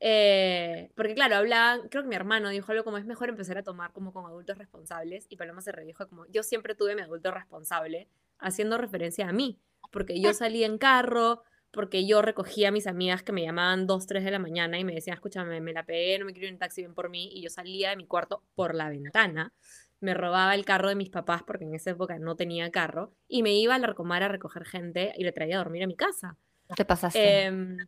[0.00, 3.62] eh, porque claro, hablaban, creo que mi hermano dijo algo como es mejor empezar a
[3.64, 7.32] tomar como con adultos responsables y Paloma se redijo como yo siempre tuve mi adulto
[7.32, 9.58] responsable, haciendo referencia a mí,
[9.90, 14.06] porque yo salía en carro, porque yo recogía a mis amigas que me llamaban 2,
[14.06, 16.52] 3 de la mañana y me decían, escúchame, me la pegué, no me quiero ir
[16.52, 19.52] en taxi, ven por mí, y yo salía de mi cuarto por la ventana,
[20.00, 23.42] me robaba el carro de mis papás porque en esa época no tenía carro, y
[23.42, 26.36] me iba a Larcomar a recoger gente y le traía a dormir a mi casa.
[26.76, 27.44] Te pasaste.
[27.46, 27.78] Em,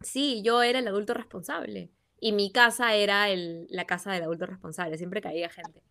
[0.00, 1.90] sí, yo era el adulto responsable.
[2.20, 5.82] Y mi casa era el- la casa del adulto responsable, siempre caía gente.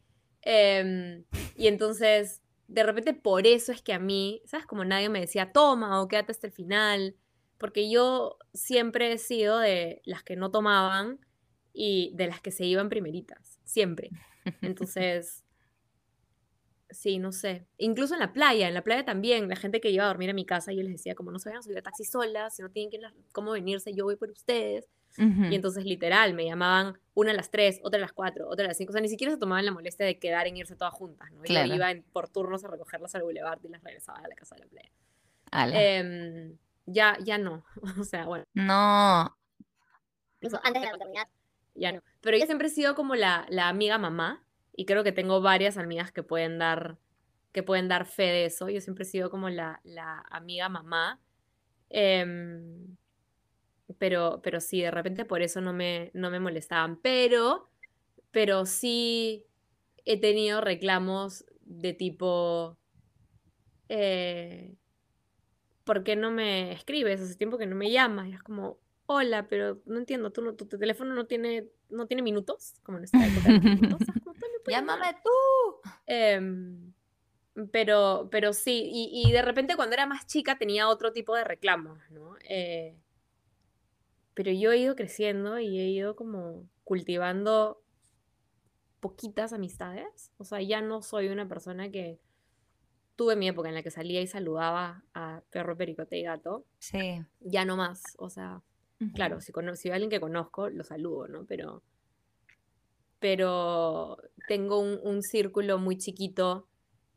[0.42, 1.24] Em,
[1.56, 4.66] y entonces, de repente por eso es que a mí, ¿sabes?
[4.66, 7.16] Como nadie me decía, toma o quédate hasta el final,
[7.58, 11.20] porque yo siempre he sido de las que no tomaban
[11.74, 14.10] y de las que se iban primeritas, siempre.
[14.62, 15.44] Entonces,
[16.90, 17.66] sí, no sé.
[17.78, 20.34] Incluso en la playa, en la playa también, la gente que iba a dormir a
[20.34, 22.62] mi casa, yo les decía, como no se vayan a subir a taxi solas, si
[22.62, 23.00] no tienen que,
[23.32, 24.88] cómo venirse, yo voy por ustedes.
[25.52, 28.68] Y entonces, literal, me llamaban una a las 3, otra a las 4, otra a
[28.68, 28.92] las 5.
[28.92, 31.42] O sea, ni siquiera se tomaban la molestia de quedar en irse todas juntas, ¿no?
[31.42, 31.68] Claro.
[31.70, 34.56] Yo iba en- por turnos a recogerlas al boulevard y las regresaba a la casa
[34.56, 34.92] de la playa.
[35.76, 37.66] Em, ya, ya no.
[38.02, 39.36] O sea, bueno, no,
[40.36, 41.28] incluso antes de la maternidad,
[41.74, 42.02] ya no.
[42.22, 44.44] Pero yo siempre he sido como la, la amiga mamá
[44.78, 46.98] y creo que tengo varias amigas que pueden dar,
[47.52, 48.70] que pueden dar fe de eso.
[48.70, 51.20] Yo siempre he sido como la, la amiga mamá.
[51.90, 52.96] Em,
[53.98, 56.98] pero, pero sí, de repente por eso no me, no me molestaban.
[57.02, 57.70] Pero,
[58.32, 59.46] pero sí
[60.06, 62.78] he tenido reclamos de tipo,
[63.90, 64.76] eh,
[65.84, 67.22] ¿por qué no me escribes?
[67.22, 68.28] Hace tiempo que no me llamas.
[68.28, 72.08] Y es como, hola, pero no entiendo, ¿tú, no- tu, tu teléfono no tiene, no
[72.08, 73.50] tiene minutos, como en esta época.
[73.54, 74.00] de minutos,
[74.68, 75.90] Llámame tú.
[76.06, 76.94] Em,
[77.72, 81.44] pero, pero sí, y, y de repente cuando era más chica tenía otro tipo de
[81.44, 82.36] reclamos, ¿no?
[82.48, 82.98] Eh,
[84.34, 87.82] pero yo he ido creciendo y he ido como cultivando
[89.00, 90.32] poquitas amistades.
[90.38, 92.20] O sea, ya no soy una persona que
[93.16, 96.66] tuve mi época en la que salía y saludaba a perro, pericote y gato.
[96.78, 97.24] Sí.
[97.40, 98.04] Ya no más.
[98.20, 98.62] O sea,
[99.16, 101.46] claro, si, si veo a alguien que conozco, lo saludo, ¿no?
[101.46, 101.82] Pero,
[103.20, 106.68] pero tengo un, círculo muy chiquito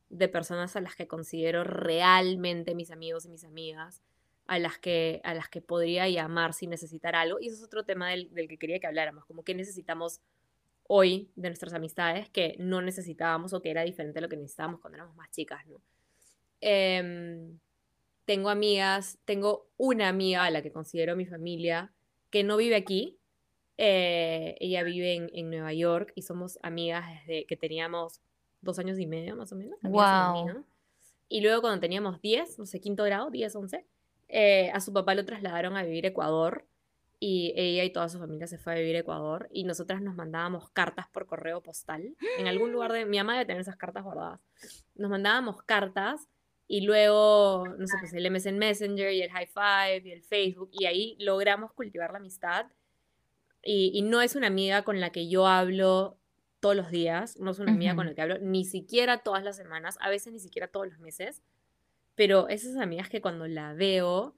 [0.09, 4.03] de personas a las que considero realmente mis amigos y mis amigas,
[4.47, 7.39] a las que, a las que podría llamar sin necesitar algo.
[7.41, 10.21] Y eso es otro tema del, del que quería que habláramos, como que necesitamos
[10.93, 14.81] hoy de nuestras amistades que no necesitábamos o que era diferente a lo que necesitábamos
[14.81, 15.81] cuando éramos más chicas, ¿no?
[16.61, 17.61] Em,
[18.25, 21.93] tengo amigas, tengo una amiga a la que considero mi familia,
[22.31, 23.20] que no vive aquí.
[23.83, 28.21] Eh, ella vive en, en Nueva York y somos amigas desde que teníamos
[28.61, 29.79] dos años y medio, más o menos.
[30.45, 30.63] mía.
[31.31, 33.87] Y luego cuando teníamos 10, no sé, quinto grado, 10, 11,
[34.29, 36.67] eh, a su papá lo trasladaron a vivir a Ecuador
[37.19, 40.15] y ella y toda su familia se fue a vivir a Ecuador y nosotras nos
[40.15, 42.17] mandábamos cartas por correo postal.
[42.39, 43.07] En algún lugar de...
[43.07, 44.41] Mi mamá debe tener esas cartas guardadas.
[44.95, 46.29] Nos mandábamos cartas
[46.69, 50.69] y luego, no sé, pues el MSN Messenger y el High Five y el Facebook
[50.73, 52.67] y ahí logramos cultivar la amistad.
[53.63, 56.17] Y, y no es una amiga con la que yo hablo
[56.61, 58.11] todos los días, no es una amiga con Ujú.
[58.11, 61.43] la que hablo ni siquiera todas las semanas, a veces ni siquiera todos los meses,
[62.15, 64.37] pero esas amigas que cuando la veo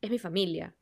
[0.00, 0.74] es mi familia.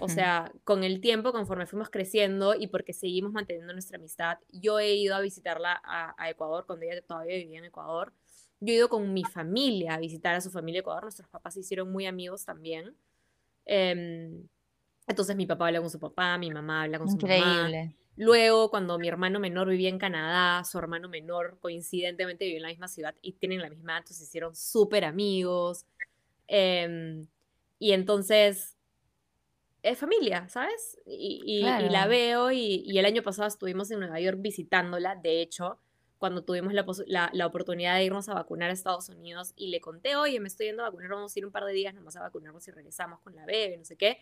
[0.00, 4.78] O sea, con el tiempo, conforme fuimos creciendo y porque seguimos manteniendo nuestra amistad, yo
[4.78, 8.12] he ido a visitarla a, a Ecuador cuando ella todavía vivía en Ecuador.
[8.60, 11.04] Yo he ido con mi familia a visitar a su familia en Ecuador.
[11.04, 12.94] Nuestros papás se hicieron muy amigos también.
[13.64, 14.46] Em,
[15.08, 17.68] entonces mi papá habla con su papá, mi mamá habla con su mamá.
[17.70, 17.94] Increíble.
[18.16, 22.68] Luego, cuando mi hermano menor vivía en Canadá, su hermano menor coincidentemente vivió en la
[22.68, 25.86] misma ciudad y tienen la misma edad, entonces se hicieron súper amigos.
[26.48, 27.28] Em,
[27.78, 28.76] y entonces
[29.82, 30.98] es familia, ¿sabes?
[31.06, 32.10] Y, y- y la Claro.
[32.10, 35.78] veo y, y el año pasado estuvimos en Nueva York visitándola, de hecho,
[36.18, 39.80] cuando tuvimos la, la- la oportunidad de irnos a vacunar a Estados Unidos y le
[39.80, 42.16] conté, oye, me estoy yendo a vacunar, vamos a ir un par de días nomás
[42.16, 44.18] a vacunarnos y regresamos con la bebé, no sé qué.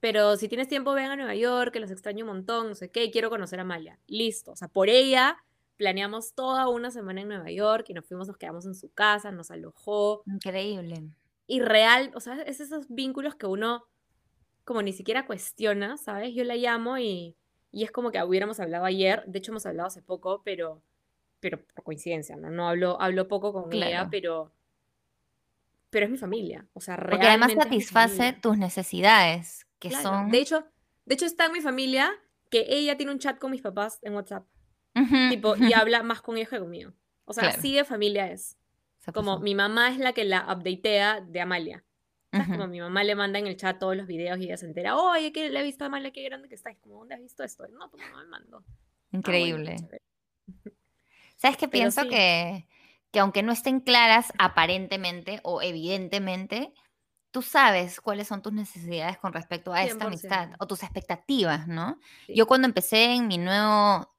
[0.00, 2.90] Pero si tienes tiempo, ven a Nueva York, que los extraño un montón, no sé
[2.90, 3.98] qué, quiero conocer a Amalia.
[4.06, 5.36] Listo, o sea, por ella
[5.76, 9.32] planeamos toda una semana en Nueva York y nos fuimos, nos quedamos en su casa,
[9.32, 11.02] nos alojó, Increíble.
[11.46, 13.84] y real, o sea, es esos vínculos que uno
[14.64, 16.34] como ni siquiera cuestiona, ¿sabes?
[16.34, 17.34] Yo la llamo y,
[17.72, 20.80] y es como que hubiéramos hablado ayer, de hecho hemos hablado hace poco, pero,
[21.40, 22.48] pero por coincidencia, ¿no?
[22.50, 24.08] No hablo, hablo poco con ella, Claro.
[24.12, 24.52] pero,
[25.92, 29.90] pero es mi familia, o sea, Porque además realmente es mi satisface tus necesidades, que
[29.90, 30.30] Claro, son...
[30.30, 30.64] De hecho,
[31.04, 32.10] de hecho está en mi familia
[32.50, 34.46] que ella tiene un chat con mis papás en WhatsApp,
[35.28, 36.92] tipo, y habla más con ellos que conmigo.
[37.26, 37.58] O sea, Claro.
[37.58, 38.56] así de familia es.
[39.00, 39.42] Se Como pasó.
[39.42, 41.84] mi mamá es la que la updatea de Amalia.
[42.30, 42.48] ¿Sabes?
[42.48, 42.56] Ujú.
[42.56, 44.96] Como mi mamá le manda en el chat todos los videos y ella se entera,
[44.96, 46.70] oye, que le he visto a Amalia, qué grande que está.
[46.70, 47.66] Es como, ¿dónde has visto esto?
[47.68, 48.58] No, pues no me mando.
[48.58, 49.76] "Ah, bueno, Increíble.
[49.76, 50.02] chévere".
[51.36, 52.02] ¿Sabes qué pienso?
[52.02, 52.08] sí.
[52.08, 52.66] Que,
[53.12, 56.72] que aunque no estén claras aparentemente o evidentemente,
[57.30, 60.56] tú sabes cuáles son tus necesidades con respecto a esta amistad 100%.
[60.58, 61.98] o tus expectativas, ¿no?
[62.26, 62.34] Sí.
[62.34, 64.12] Yo cuando empecé en mi nuevo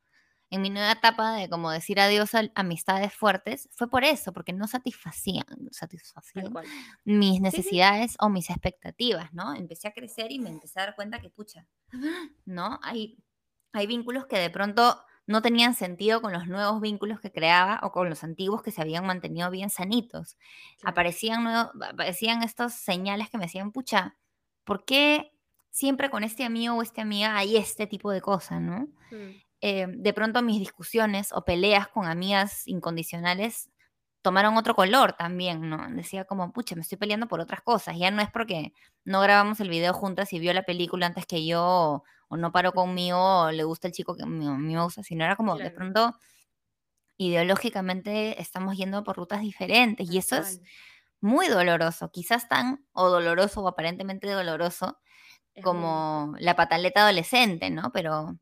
[0.54, 4.54] en mi nueva etapa de como decir adiós a amistades fuertes, fue por eso, porque
[4.54, 6.54] no satisfacían, satisfacían
[7.06, 7.42] mis sí.
[7.42, 9.56] necesidades o mis expectativas, ¿no?
[9.56, 11.66] Empecé a crecer y me empecé a dar cuenta que, pucha,
[12.46, 12.80] ¿no?
[12.84, 13.18] Hay,
[13.72, 17.92] hay vínculos que de pronto no tenían sentido con los nuevos vínculos que creaba o
[17.92, 20.38] con los antiguos que se habían mantenido bien sanitos.
[20.84, 24.18] Aparecían, nuevo- aparecían estos señales que me decían, pucha,
[24.64, 25.32] ¿por qué
[25.72, 28.88] siempre con este amigo o esta amiga hay este tipo de cosas, ¿no?
[29.12, 33.70] Mm, eh, de pronto mis discusiones o peleas con amigas incondicionales
[34.24, 35.86] tomaron otro color también, ¿no?
[35.92, 37.98] Decía como, pucha, me estoy peleando por otras cosas.
[37.98, 41.46] Ya no es porque no grabamos el video juntas y vio la película antes que
[41.46, 45.04] yo, o, no paró conmigo, o le gusta el chico que a mí, me gusta,
[45.04, 46.16] sino era como, de pronto,
[47.18, 50.10] ideológicamente estamos yendo por rutas diferentes.
[50.10, 50.62] Y eso es
[51.22, 55.00] muy doloroso, quizás tan o doloroso o aparentemente doloroso
[55.54, 57.92] Es muy como la pataleta adolescente, ¿no?
[57.94, 58.40] Pero.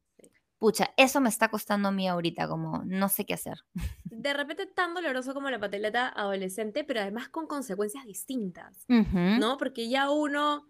[0.62, 3.58] Pucha, eso me está costando a mí ahorita, como no sé qué hacer.
[4.06, 9.58] De repente tan doloroso como la pateleta adolescente, pero además con consecuencias distintas, ¿no?
[9.58, 10.70] Porque ya uno,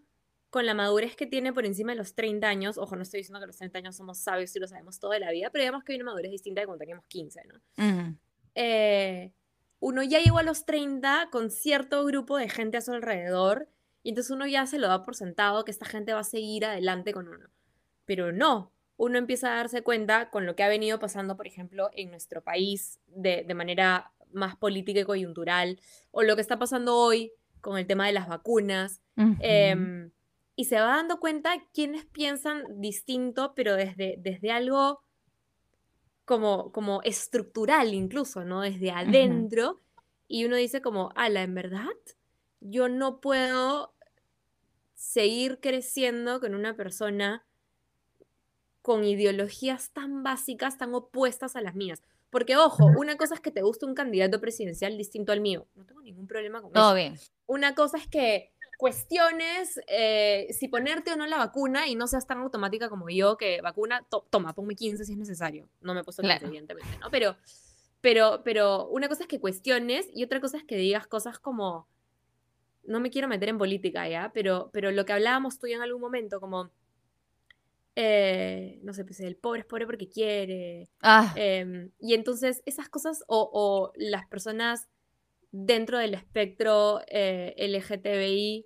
[0.49, 3.41] con la madurez que tiene por encima de los 30 años, ojo, no estoy diciendo
[3.41, 5.83] que los 30 años somos sabios y lo sabemos todo de la vida, pero digamos
[5.83, 7.55] que hay una madurez distinta de cuando teníamos 15, ¿no?
[7.77, 8.17] ujú,
[8.55, 9.33] eh,
[9.79, 13.67] uno ya llegó a los 30 con cierto grupo de gente a su alrededor
[14.03, 16.65] Y entonces uno ya se lo da por sentado que esta gente va a seguir
[16.65, 17.49] adelante con uno.
[18.05, 21.89] Pero no, uno empieza a darse cuenta con lo que ha venido pasando, por ejemplo,
[21.93, 25.79] en nuestro país de, manera más política y coyuntural,
[26.11, 29.01] o lo que está pasando hoy con el tema de las vacunas.
[29.39, 30.11] Em,
[30.55, 35.01] y se va dando cuenta quienes piensan distinto, pero desde, desde algo
[36.23, 38.61] como, como estructural incluso, ¿no?
[38.61, 39.81] Desde adentro.
[40.27, 41.89] Y uno dice como, ala, en verdad,
[42.59, 43.95] yo no puedo
[44.93, 47.47] seguir creciendo con una persona
[48.81, 52.01] con ideologías tan básicas, tan opuestas a las mías.
[52.29, 55.67] Porque, ojo, una cosa es que te guste un candidato presidencial distinto al mío.
[55.75, 56.95] No tengo ningún problema con Todo eso.
[56.95, 57.19] bien.
[57.45, 62.25] Una cosa es que cuestiones eh, si ponerte o no la vacuna y no seas
[62.25, 65.67] tan automática como yo, que vacuna, toma, ponme 15 si es necesario.
[65.81, 67.11] No me he puesto 15, evidentemente, ¿no?
[67.11, 67.35] Pero,
[67.99, 71.87] pero, pero una cosa es que cuestiones y otra cosa es que digas cosas como,
[72.85, 76.01] no me quiero meter en política ya, pero, pero lo que hablábamos tú en algún
[76.01, 76.71] momento, como
[77.95, 80.89] eh, no sé, pues el pobre es pobre porque quiere.
[81.01, 81.33] Ah.
[81.35, 84.87] Em, y entonces esas cosas, o, las personas
[85.51, 88.65] dentro del espectro eh, LGTBI,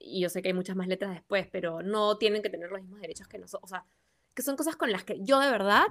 [0.00, 2.80] y yo sé que hay muchas más letras después, pero no tienen que tener los
[2.80, 3.64] mismos derechos que nosotros.
[3.64, 3.84] O sea,
[4.34, 5.86] que son cosas con las que yo de verdad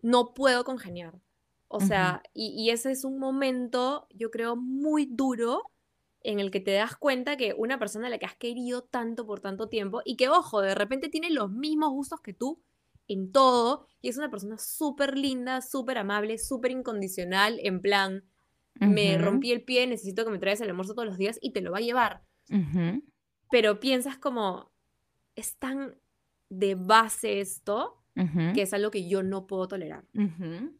[0.00, 1.20] no puedo congeniar.
[1.68, 5.70] O sea, y, y, ese es un momento, yo creo, muy duro
[6.24, 9.26] en el que te das cuenta que una persona a la que has querido tanto
[9.26, 12.60] por tanto tiempo y que, ojo, de repente tiene los mismos gustos que tú
[13.08, 18.24] en todo y es una persona súper linda, súper amable, súper incondicional, en plan,
[18.74, 21.60] me rompí el pie, necesito que me traigas el almuerzo todos los días y te
[21.60, 22.22] lo va a llevar.
[23.50, 24.72] Pero piensas como,
[25.36, 25.96] es tan
[26.48, 30.04] de base esto que es algo que yo no puedo tolerar.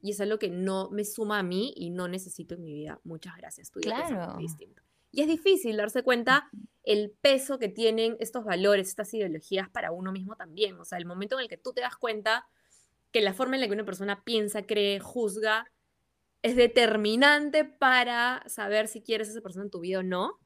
[0.00, 3.00] Y es algo que no me suma a mí y no necesito en mi vida.
[3.04, 3.70] Muchas gracias.
[3.70, 4.36] Tu claro.
[4.38, 4.82] distinto.
[5.12, 6.50] Y es difícil darse cuenta
[6.82, 10.80] el peso que tienen estos valores, estas ideologías para uno mismo también.
[10.80, 12.48] O sea, el momento en el que tú te das cuenta
[13.12, 15.70] que la forma en la que una persona piensa, cree, juzga,
[16.40, 20.40] es determinante para saber si quieres a esa persona en tu vida o no,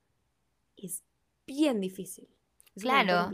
[0.76, 1.04] es
[1.46, 2.28] bien difícil.
[2.78, 3.30] claro.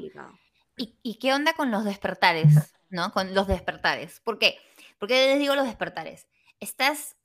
[0.77, 2.75] ¿Y, ¿Y, qué onda con los despertares?
[2.89, 3.13] ¿No?
[3.13, 4.21] Con los despertares.
[4.21, 4.59] ¿Por qué?
[4.99, 6.29] Porque les digo los despertares.
[6.61, 7.17] Estás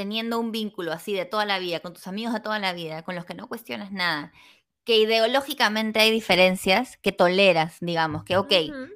[0.00, 3.02] teniendo un vínculo así de toda la vida, con tus amigos de toda la vida,
[3.02, 4.32] con los que no cuestionas nada,
[4.82, 8.50] que ideológicamente hay diferencias que toleras, digamos, que, ok,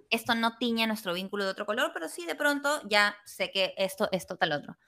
[0.08, 3.74] esto no tiña nuestro vínculo de otro color, pero sí de pronto ya sé que
[3.76, 4.78] esto, esto, tal otro.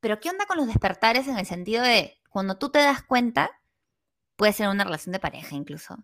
[0.00, 3.60] Pero ¿qué onda con los despertares en el sentido de cuando tú te das cuenta,
[4.34, 5.98] puede ser una relación de pareja incluso,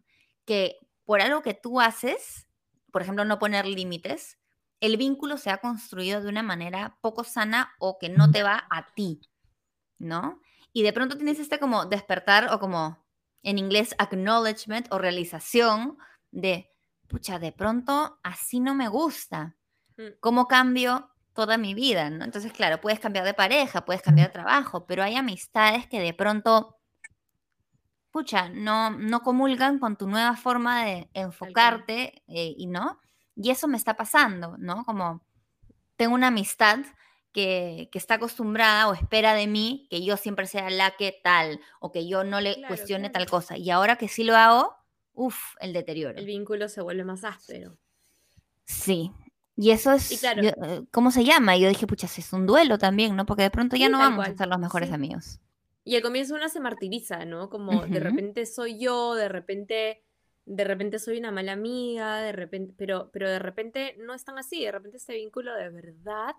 [0.44, 2.46] que por algo que tú haces,
[2.92, 4.38] por ejemplo, no poner límites,
[4.84, 8.66] el vínculo se ha construido de una manera poco sana o que no te va
[8.70, 9.20] a ti,
[9.98, 10.42] ¿no?
[10.74, 13.02] Y de pronto tienes este como despertar o como
[13.42, 15.96] en inglés acknowledgement o realización
[16.32, 16.70] de,
[17.08, 19.56] pucha, de pronto así no me gusta.
[19.96, 20.18] Mm.
[20.20, 22.10] ¿Cómo cambio toda mi vida?
[22.10, 22.24] ¿no?
[22.24, 26.12] Entonces, claro, puedes cambiar de pareja, puedes cambiar de trabajo, pero hay amistades que de
[26.12, 26.76] pronto,
[28.10, 33.00] pucha, no, no comulgan con tu nueva forma de enfocarte eh, y no.
[33.36, 34.84] Y eso me está pasando, ¿no?
[34.84, 35.22] Como
[35.96, 36.80] tengo una amistad
[37.32, 41.92] que, está acostumbrada o espera de mí que yo siempre sea la que tal o
[41.92, 43.58] que yo no le cuestione tal cosa.
[43.58, 44.74] Y ahora que sí lo hago,
[45.12, 46.18] uff, el deterioro.
[46.18, 47.76] El vínculo se vuelve más áspero.
[48.64, 49.12] Sí.
[49.56, 50.54] Y eso es, eh,
[50.90, 51.56] ¿cómo se llama?
[51.56, 53.26] Y yo dije, pucha, es un duelo también, ¿no?
[53.26, 55.40] Porque de pronto ya no vamos a ser los mejores amigos.
[55.84, 57.50] Y al comienzo uno se martiriza, ¿no?
[57.50, 60.02] Como de repente soy yo, de repente
[60.46, 64.38] de repente soy una mala amiga, de repente, pero, pero de repente no es tan
[64.38, 66.34] así, de repente este vínculo de verdad,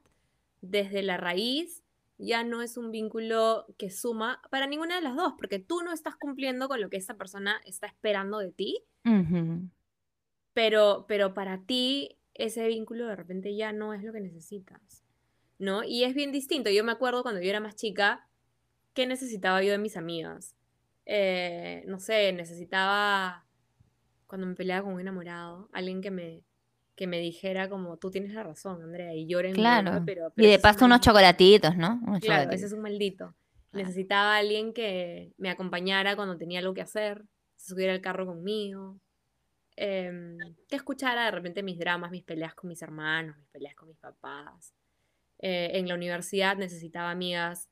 [0.61, 1.83] desde la raíz,
[2.17, 5.91] ya no es un vínculo que suma para ninguna de las dos, porque tú no
[5.91, 8.83] estás cumpliendo con lo que esa persona está esperando de ti,
[10.53, 15.03] pero, pero para ti ese vínculo de repente ya no es lo que necesitas,
[15.57, 15.83] ¿no?
[15.83, 16.69] Y es bien distinto.
[16.69, 18.27] Yo me acuerdo cuando yo era más chica,
[18.93, 20.55] ¿qué necesitaba yo de mis amigas?
[21.05, 23.44] Eh, no sé, necesitaba
[24.35, 26.43] cuando me peleaba con un enamorado, alguien que me,
[26.93, 29.53] que me dijera como, tú tienes la razón, Andrea, y lloren.
[29.53, 32.01] Claro, pero, y de paso unos chocolatitos, ¿no?
[32.19, 33.33] claro, ese es un maldito.
[33.71, 37.23] Necesitaba alguien que me acompañara cuando tenía algo que hacer,
[37.55, 38.99] se subiera al carro conmigo,
[39.77, 43.87] em, que escuchara de repente mis dramas, mis peleas con mis hermanos, mis peleas con
[43.87, 44.73] mis papás.
[45.39, 47.69] Eh, en la universidad necesitaba amigas,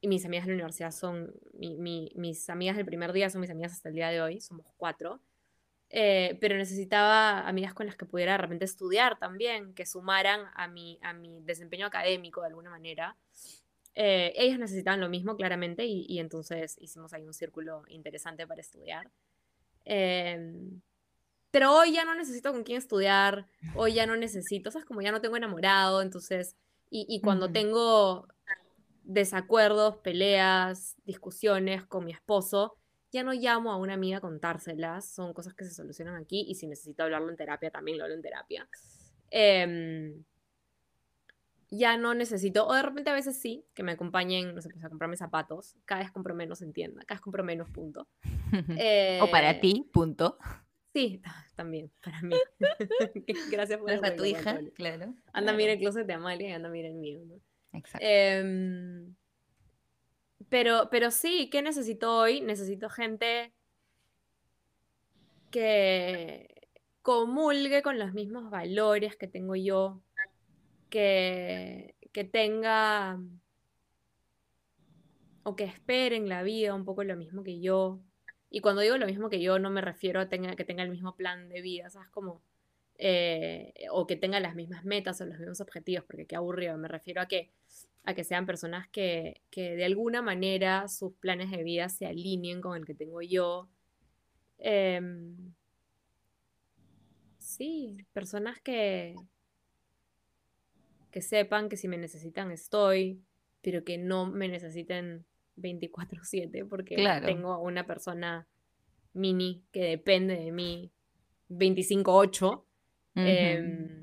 [0.00, 3.72] y mis amigas de la universidad son, mis amigas del primer día son mis amigas
[3.72, 5.20] hasta el día de hoy, somos cuatro.
[5.90, 10.68] Eh, pero necesitaba amigas con las que pudiera de repente estudiar también, que sumaran a
[10.68, 13.16] mi, a mi desempeño académico de alguna manera.
[13.94, 19.10] Eh, ellas necesitaban lo mismo, claramente, y, entonces hicimos ahí un círculo interesante para estudiar.
[19.84, 20.80] Em,
[21.50, 25.10] pero hoy ya no necesito con quién estudiar, hoy ya no necesito, sea, como ya
[25.10, 26.54] no tengo enamorado, entonces,
[26.90, 28.28] y, y cuando tengo
[29.04, 32.76] desacuerdos, peleas, discusiones con mi esposo,
[33.12, 36.54] ya no llamo a una amiga a contárselas, son cosas que se solucionan aquí y
[36.54, 38.68] si necesito hablarlo en terapia, también lo hablo en terapia.
[39.30, 40.24] Em,
[41.70, 44.82] ya no necesito, o de repente a veces sí, que me acompañen, no sé, pues
[44.84, 48.08] a comprarme zapatos, cada vez compro menos en tienda, cada vez compro menos, punto.
[49.22, 50.38] O para Eh, ti, punto.
[50.94, 51.20] sí,
[51.56, 52.34] también, para mí.
[53.50, 55.04] Gracias por para tu hija, claro.
[55.04, 55.56] Anda, claro.
[55.58, 57.40] mira el closet de Amalia y anda, mira el mío, ¿no?
[57.72, 58.06] Exacto.
[58.08, 59.14] Em,
[60.48, 62.40] pero, pero sí, ¿qué necesito hoy?
[62.40, 63.52] Necesito gente
[65.50, 66.68] que
[67.02, 70.02] comulgue con los mismos valores que tengo yo,
[70.90, 73.18] que, que tenga
[75.42, 78.00] o que espere en la vida un poco lo mismo que yo.
[78.50, 80.90] Y cuando digo lo mismo que yo, no me refiero a tenga, que tenga el
[80.90, 82.08] mismo plan de vida, ¿sabes?
[82.10, 82.42] Como,
[82.98, 86.76] eh, o que tenga las mismas metas o los mismos objetivos, porque qué aburrido.
[86.76, 87.50] Me refiero a que,
[88.08, 92.62] a que sean personas que, que de alguna manera sus planes de vida se alineen
[92.62, 93.68] con el que tengo yo.
[94.56, 95.52] Em,
[97.36, 99.14] sí, personas que,
[101.10, 103.22] que sepan que si me necesitan estoy,
[103.60, 107.26] pero que no me necesiten 24/7 porque Claro.
[107.26, 108.48] tengo a una persona
[109.12, 110.90] mini que depende de mí
[111.50, 112.64] 25/8.
[113.16, 113.26] Ujú.
[113.28, 113.97] Em,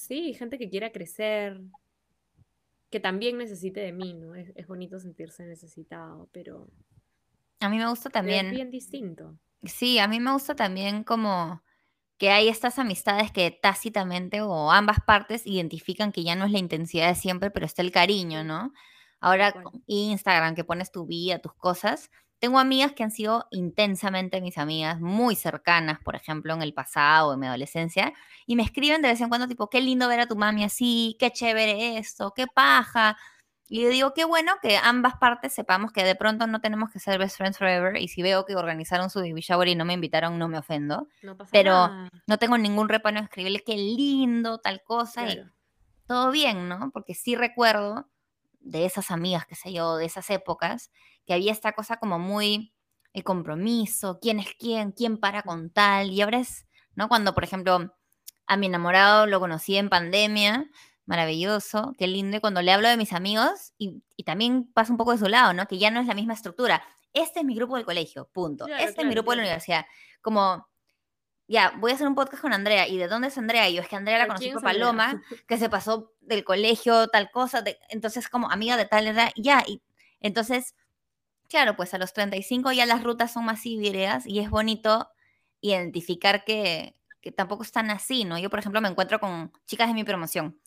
[0.00, 1.60] sí, gente que quiera crecer,
[2.90, 4.34] que también necesite de mí, ¿no?
[4.34, 6.68] Es, es bonito sentirse necesitado, pero,
[7.60, 9.38] A mí me gusta pero es también, bien distinto.
[9.64, 11.62] sí, a mí me gusta también como
[12.18, 16.58] que hay estas amistades que tácitamente o ambas partes identifican que ya no es la
[16.58, 18.72] intensidad de siempre, pero está el cariño, ¿no?
[19.20, 19.54] Ahora
[19.86, 22.10] Instagram, que pones tu vida, tus cosas.
[22.40, 27.34] Tengo amigas que han sido intensamente mis amigas, muy cercanas, por ejemplo, en el pasado,
[27.34, 28.12] en mi adolescencia,
[28.46, 31.16] y me escriben de vez en cuando, tipo, qué lindo ver a tu mami así,
[31.20, 33.16] qué chévere esto, qué paja.
[33.68, 36.98] Y yo digo, qué bueno que ambas partes sepamos que de pronto no tenemos que
[36.98, 39.92] ser best friends forever, y si veo que organizaron su baby shower y no me
[39.92, 42.10] invitaron, no me ofendo, No pasa pero nada.
[42.26, 45.42] no tengo ningún reparo en escribirle qué lindo, tal cosa, y
[46.06, 46.90] todo bien, ¿no?
[46.90, 48.08] Porque sí recuerdo
[48.58, 50.90] de esas amigas, qué sé yo, de esas épocas,
[51.30, 52.74] que había esta cosa como muy
[53.12, 56.66] el compromiso, quién es quién, quién para con tal, y ahora es,
[56.96, 57.08] ¿no?
[57.08, 57.94] Cuando, por ejemplo,
[58.48, 60.68] a mi enamorado lo conocí en pandemia,
[61.06, 64.96] maravilloso, qué lindo, y cuando le hablo de mis amigos, y, y también pasa un
[64.96, 65.68] poco de su lado, ¿no?
[65.68, 66.82] Que ya no es la misma estructura.
[67.12, 68.64] Este es mi grupo del colegio, punto.
[68.64, 69.50] Claro, este es mi claro, grupo de la claro.
[69.52, 69.86] universidad.
[70.20, 70.66] Como,
[71.46, 72.88] ya, voy a hacer un podcast con Andrea.
[72.88, 73.68] ¿Y de dónde es Andrea?
[73.68, 74.72] Y yo, es que Andrea la ¿A conocí por es Andrea?
[74.72, 79.30] Paloma, que se pasó del colegio, tal cosa, de- entonces como amiga de tal edad,
[79.36, 79.80] ya, y
[80.18, 80.74] entonces,
[81.50, 85.10] claro, pues a los 35 ya las rutas son más híbridas y es bonito
[85.60, 88.38] identificar que, que tampoco están así, ¿no?
[88.38, 90.58] Yo, por ejemplo, me encuentro con chicas de mi promoción.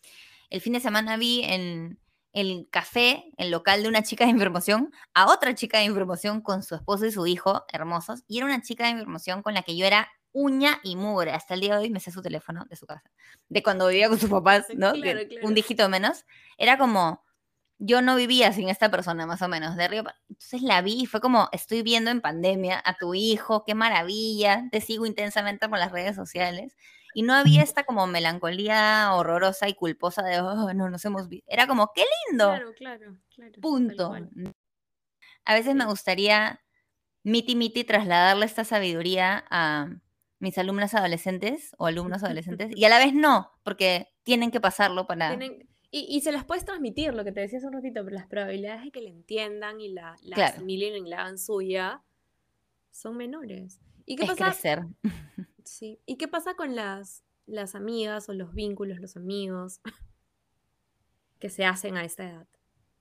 [0.49, 1.99] El fin de semana vi en
[2.34, 5.95] el café, el local de una chica de mi promoción, a otra chica de mi
[5.95, 9.41] promoción con su esposo y su hijo, hermosos, y era una chica de mi promoción
[9.41, 11.31] con la que yo era uña y mugre.
[11.31, 13.09] Hasta el día de hoy me sé su teléfono de su casa.
[13.49, 14.93] De cuando vivía con sus papás, ¿no?
[14.93, 15.47] Claro, claro.
[15.47, 16.25] Un dígito menos.
[16.57, 17.23] Era como,
[17.86, 21.05] yo no vivía sin esta persona, más o menos, de pa- Entonces la vi y
[21.05, 25.77] fue como, estoy viendo en pandemia a tu hijo, qué maravilla, te sigo intensamente por
[25.79, 26.75] las redes sociales.
[27.13, 31.45] Y no había esta como melancolía horrorosa y culposa de, oh, no nos hemos visto.
[31.51, 33.51] Era como, qué lindo, Claro, claro, claro.
[33.61, 34.07] punto.
[34.07, 34.29] cual.
[35.45, 36.61] A veces me gustaría,
[37.23, 39.89] miti miti, trasladarle esta sabiduría a
[40.39, 45.05] mis alumnas adolescentes o alumnos adolescentes, y a la vez no, porque tienen que pasarlo
[45.05, 45.29] para...
[45.38, 48.16] Tienen- y, y se las puedes transmitir, lo que te decía hace un ratito, pero
[48.16, 50.56] las probabilidades de que la entiendan y la, la Claro.
[50.56, 52.02] asimilen y la hagan suya
[52.91, 53.80] son menores.
[54.06, 54.46] ¿Y qué Es pasa?
[54.46, 54.82] crecer.
[55.64, 56.00] Sí.
[56.06, 59.80] ¿Y qué pasa con las, las amigas o los vínculos, los amigos
[61.39, 62.48] que se hacen a esta edad?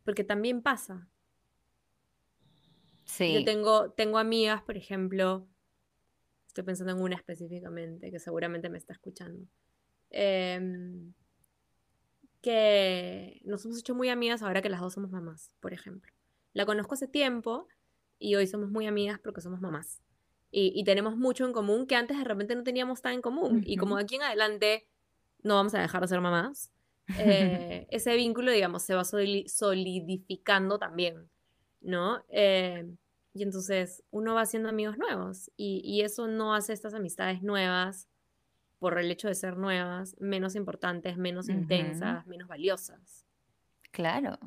[0.05, 1.09] Porque también pasa.
[3.19, 3.45] Yo Sí.
[3.45, 5.47] tengo, tengo amigas, por ejemplo,
[6.47, 9.47] estoy pensando en una específicamente que seguramente me está escuchando,
[10.11, 11.13] em,
[12.43, 16.13] que nos hemos hecho muy amigas ahora que las dos somos mamás, por ejemplo.
[16.53, 17.69] La conozco hace tiempo
[18.19, 20.03] y hoy somos muy amigas porque somos mamás.
[20.51, 23.63] Y, y tenemos mucho en común que antes de repente no teníamos tan en común.
[23.65, 24.87] Y como de aquí en adelante
[25.43, 26.71] no vamos a dejar de ser mamás,
[27.19, 31.29] eh, ese vínculo, digamos, se va soli- solidificando también,
[31.81, 32.23] ¿no?
[32.29, 32.87] Eh,
[33.35, 38.09] y entonces uno va haciendo amigos nuevos y, y eso no hace estas amistades nuevas,
[38.83, 43.25] por el hecho de ser nuevas, menos importantes, menos intensas, menos valiosas.
[43.93, 44.41] Claro.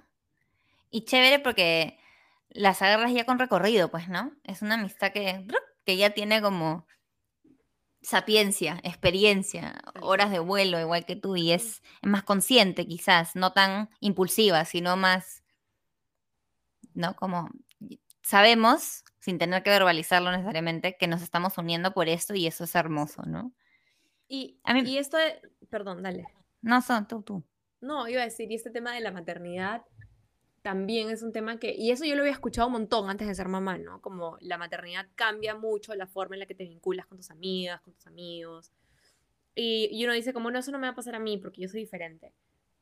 [0.92, 1.98] Y chévere porque
[2.50, 4.34] las agarras ya con recorrido, pues, ¿no?
[4.44, 5.48] Es una amistad que,
[5.86, 6.86] que ya tiene como
[8.02, 13.90] sapiencia, experiencia, horas de vuelo igual que tú y es, más consciente quizás, no tan
[14.02, 15.46] impulsiva, sino más,
[16.94, 17.16] ¿no?
[17.16, 17.50] Como
[18.22, 22.76] sabemos, sin tener que verbalizarlo necesariamente, que nos estamos uniendo por esto y eso es
[22.76, 23.54] hermoso, ¿no?
[24.28, 25.18] Y, a mí, y esto,
[25.70, 26.26] perdón, dale.
[26.62, 27.44] No, son tú, tú.
[27.82, 29.84] No, iba a decir, y este tema de la maternidad
[30.66, 33.36] también es un tema que, y eso yo lo había escuchado un montón antes de
[33.36, 34.02] ser mamá, ¿no?
[34.02, 37.82] Como la maternidad cambia mucho la forma en la que te vinculas con tus amigas,
[37.82, 38.72] con tus amigos.
[39.54, 41.70] Y, uno dice, como no, eso no me va a pasar a mí porque yo
[41.70, 42.34] soy diferente.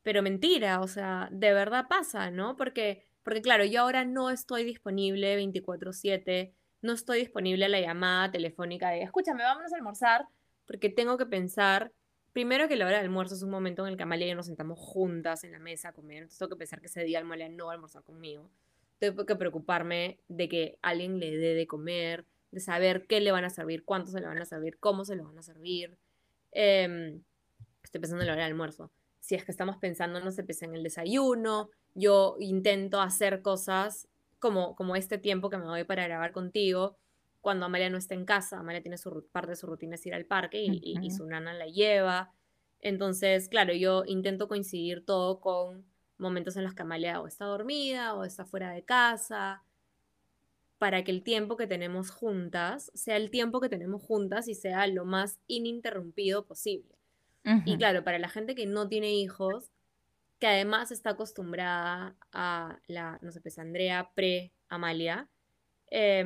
[0.02, 2.56] Pero mentira, o sea, de verdad pasa, ¿no?
[2.56, 8.30] Porque, porque claro, yo ahora no estoy disponible 24/7, no estoy disponible a la llamada
[8.30, 10.26] telefónica de, escúchame, vámonos a almorzar,
[10.66, 11.92] porque tengo que pensar
[12.34, 14.36] primero que la hora del almuerzo es un momento en el que Amalia y yo
[14.36, 17.20] nos sentamos juntas en la mesa a comer, entonces tengo que pensar que ese día
[17.20, 18.50] Amalia no va a almorzar conmigo.
[18.98, 23.44] Tengo que preocuparme de que alguien le dé de comer, de saber qué le van
[23.44, 25.96] a servir, cuánto se le van a servir, cómo se lo van a servir.
[26.50, 27.22] Em,
[27.82, 28.90] estoy pensando en la hora del almuerzo.
[29.20, 34.08] Si es que estamos pensando, no se pese en el desayuno, yo intento hacer cosas
[34.40, 36.96] como, como este tiempo que me doy para grabar contigo,
[37.44, 38.58] cuando Amalia no está en casa.
[38.58, 41.66] Amalia tiene su parte de su rutina es ir al parque y, su nana la
[41.66, 42.32] lleva.
[42.80, 45.84] Entonces, claro, yo intento coincidir todo con
[46.16, 49.62] momentos en los que Amalia o está dormida o está fuera de casa,
[50.78, 54.86] para que el tiempo que tenemos juntas sea el tiempo que tenemos juntas y sea
[54.86, 56.96] lo más ininterrumpido posible.
[57.66, 59.70] Y claro, para la gente que no tiene hijos,
[60.38, 65.28] que además está acostumbrada a la, no sé, pues Andrea pre-Amalia,
[65.90, 66.24] eh,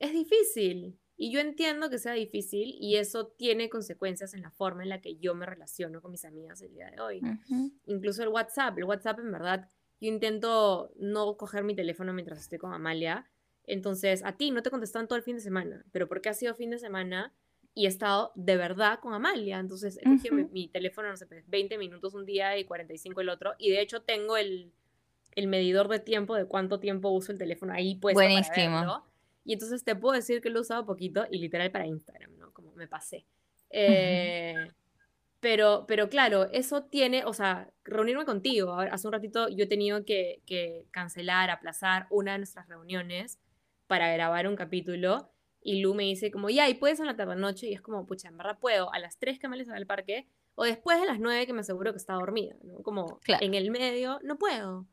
[0.00, 0.98] es difícil.
[1.16, 5.02] Y yo entiendo que sea difícil y eso tiene consecuencias en la forma en la
[5.02, 7.20] que yo me relaciono con mis amigas el día de hoy.
[7.84, 8.78] Incluso el WhatsApp.
[8.78, 9.68] El WhatsApp, en verdad,
[10.00, 13.28] yo intento no coger mi teléfono mientras estoy con Amalia.
[13.64, 16.54] Entonces, a ti no te contestan todo el fin de semana, pero porque ha sido
[16.54, 17.34] fin de semana
[17.74, 19.58] y he estado de verdad con Amalia.
[19.58, 23.52] Entonces, he mi, teléfono, no sé, 20 pues, minutos un día y 45 el otro.
[23.58, 24.72] Y de hecho, tengo el,
[25.34, 29.09] el medidor de tiempo de cuánto tiempo uso el teléfono ahí puesto Buenísimo.
[29.44, 32.52] Y entonces te puedo decir que lo he usado poquito y literal para Instagram, ¿no?
[32.52, 33.26] Como me pasé.
[33.70, 34.54] Eh,
[35.40, 38.74] pero, pero claro, eso tiene, o sea, reunirme contigo.
[38.74, 43.38] Hace un ratito yo he tenido que, que cancelar, aplazar una de nuestras reuniones
[43.86, 45.30] para grabar un capítulo.
[45.62, 47.68] Y Lu me dice como, ya, y puedes a la tarde noche.
[47.68, 50.26] Y es como, pucha, en verdad puedo a las 3 que me les al parque
[50.54, 52.82] o después de las 9 que me aseguro que está dormida, ¿no?
[52.82, 54.86] Como en el medio, no puedo.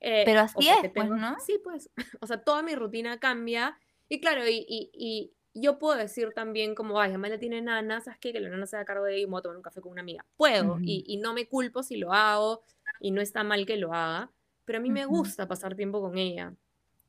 [0.00, 1.36] Eh, Pero así es, pues, ¿no?
[1.40, 1.90] Sí, pues.
[2.20, 3.78] O sea, toda mi rutina cambia.
[4.08, 8.32] Y claro, y, y, yo puedo decir también como, ay, Amalia tiene nana, ¿sabes qué?
[8.32, 9.90] Que la nana se da cargo de ella y voy a tomar un café con
[9.90, 10.24] una amiga.
[10.36, 12.62] Puedo, y, y, no me culpo si lo hago,
[13.00, 14.30] y no está mal que lo haga,
[14.64, 16.54] pero a mí me gusta pasar tiempo con ella.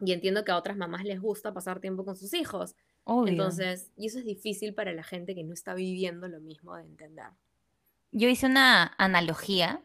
[0.02, 2.76] Y entiendo que a otras mamás les gusta pasar tiempo con sus hijos.
[3.26, 6.84] Entonces, y eso es difícil para la gente que no está viviendo lo mismo de
[6.84, 7.26] entender.
[8.12, 9.82] Yo hice una analogía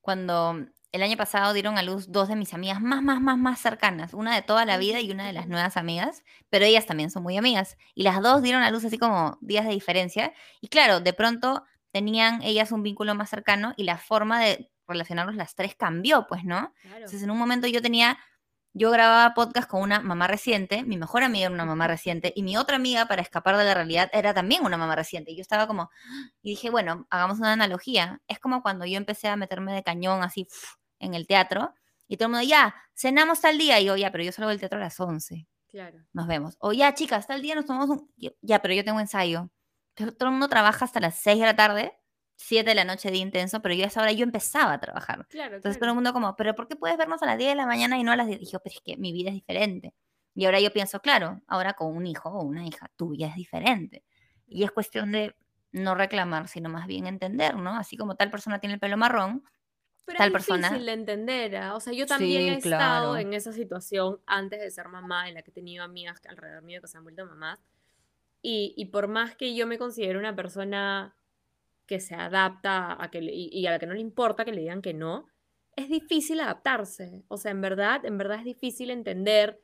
[0.00, 3.60] cuando el año pasado dieron a luz dos de mis amigas más, más, más, más
[3.60, 7.10] cercanas, una de toda la vida y una de las nuevas amigas, pero ellas también
[7.10, 7.76] son muy amigas.
[7.94, 10.32] Y las dos dieron a luz así como días de diferencia.
[10.60, 15.36] Y claro, de pronto tenían ellas un vínculo más cercano y la forma de relacionarnos
[15.36, 16.72] las tres cambió, pues, ¿no?
[16.82, 18.18] Entonces, en un momento yo tenía,
[18.74, 22.42] yo grababa podcast con una mamá reciente, mi mejor amiga era una mamá reciente, y
[22.42, 25.32] mi otra amiga, para escapar de la realidad, era también una mamá reciente.
[25.32, 25.90] Y yo estaba como,
[26.42, 28.20] y dije, bueno, hagamos una analogía.
[28.28, 30.46] Es como cuando yo empecé a meterme de cañón así
[30.98, 31.74] en el teatro
[32.08, 33.78] y todo el mundo, ya, cenamos tal día.
[33.80, 35.46] Y yo, ya, pero yo salgo del teatro a las 11.
[35.68, 35.98] Claro.
[36.14, 36.56] Nos vemos.
[36.58, 38.10] O ya, chicas, tal día nos tomamos un...
[38.16, 39.50] ya, pero yo tengo ensayo.
[39.94, 41.92] Todo el mundo trabaja hasta las 6 de la tarde,
[42.40, 45.26] 7 de la noche, día intenso, pero yo a esa hora yo empezaba a trabajar.
[45.28, 47.56] Claro, Entonces todo el mundo como, pero ¿por qué puedes vernos a las 10 de
[47.56, 48.40] la mañana y no a las 10?
[48.40, 49.92] Y yo, pero es que mi vida es diferente.
[50.36, 53.34] Y ahora yo pienso, claro, ahora con un hijo o una hija, tu vida es
[53.34, 54.04] diferente.
[54.46, 55.34] Y es cuestión de
[55.72, 57.76] no reclamar, sino más bien entender, ¿no?
[57.76, 59.42] Así como tal persona tiene el pelo marrón,
[60.04, 61.74] pero es difícil de entender, ¿ah?
[61.74, 65.42] o sea, yo también he estado en esa situación antes de ser mamá, en la
[65.42, 67.60] que he tenido amigas alrededor mío que se han vuelto mamás,
[68.40, 71.17] y, y por más que yo me considero una persona
[71.88, 74.82] que se adapta a que y, a la que no le importa que le digan
[74.82, 75.26] que no,
[75.74, 79.60] es difícil adaptarse, o sea, en verdad, en verdad es difícil entender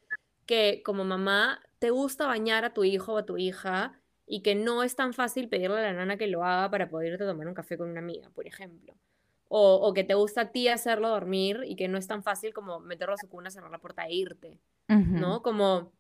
[0.46, 4.54] que como mamá te gusta bañar a tu hijo o a tu hija y que
[4.54, 7.28] no es tan fácil pedirle a la nana que lo haga para poder irte a
[7.28, 8.94] tomar un café con una amiga, por ejemplo.
[9.56, 12.80] O, que te gusta a ti hacerlo dormir y que no es tan fácil como
[12.80, 14.58] meterlo a su cuna, cerrar la puerta e irte,
[14.88, 15.42] ¿no?
[15.42, 15.92] Como...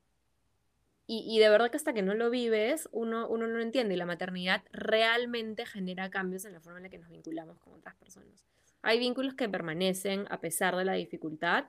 [1.06, 3.98] Y, de verdad que hasta que no lo vives, uno, uno no lo entiende y
[3.98, 7.94] la maternidad realmente genera cambios en la forma en la que nos vinculamos con otras
[7.96, 8.46] personas.
[8.80, 11.66] Hay vínculos que permanecen a pesar de la dificultad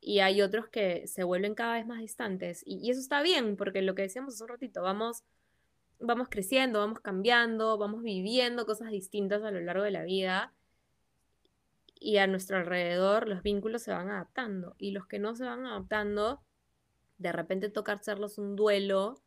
[0.00, 2.62] y hay otros que se vuelven cada vez más distantes.
[2.66, 5.24] Y, eso está bien, porque lo que decíamos hace un ratito, vamos,
[5.98, 10.52] vamos creciendo, vamos cambiando, vamos viviendo cosas distintas a lo largo de la vida.
[11.98, 14.76] Y a nuestro alrededor los vínculos se van adaptando.
[14.78, 16.40] Y los que no se van adaptando,
[17.18, 19.22] de repente toca hacerlos un duelo.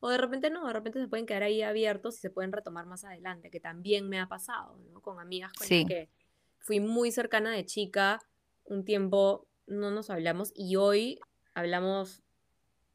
[0.00, 2.84] O de repente no, de repente se pueden quedar ahí abiertos y se pueden retomar
[2.86, 5.00] más adelante, que también me ha pasado, ¿no?
[5.00, 6.10] Con amigas con las que
[6.58, 8.20] fui muy cercana de chica,
[8.64, 11.20] un tiempo no nos hablamos y hoy
[11.54, 12.22] hablamos,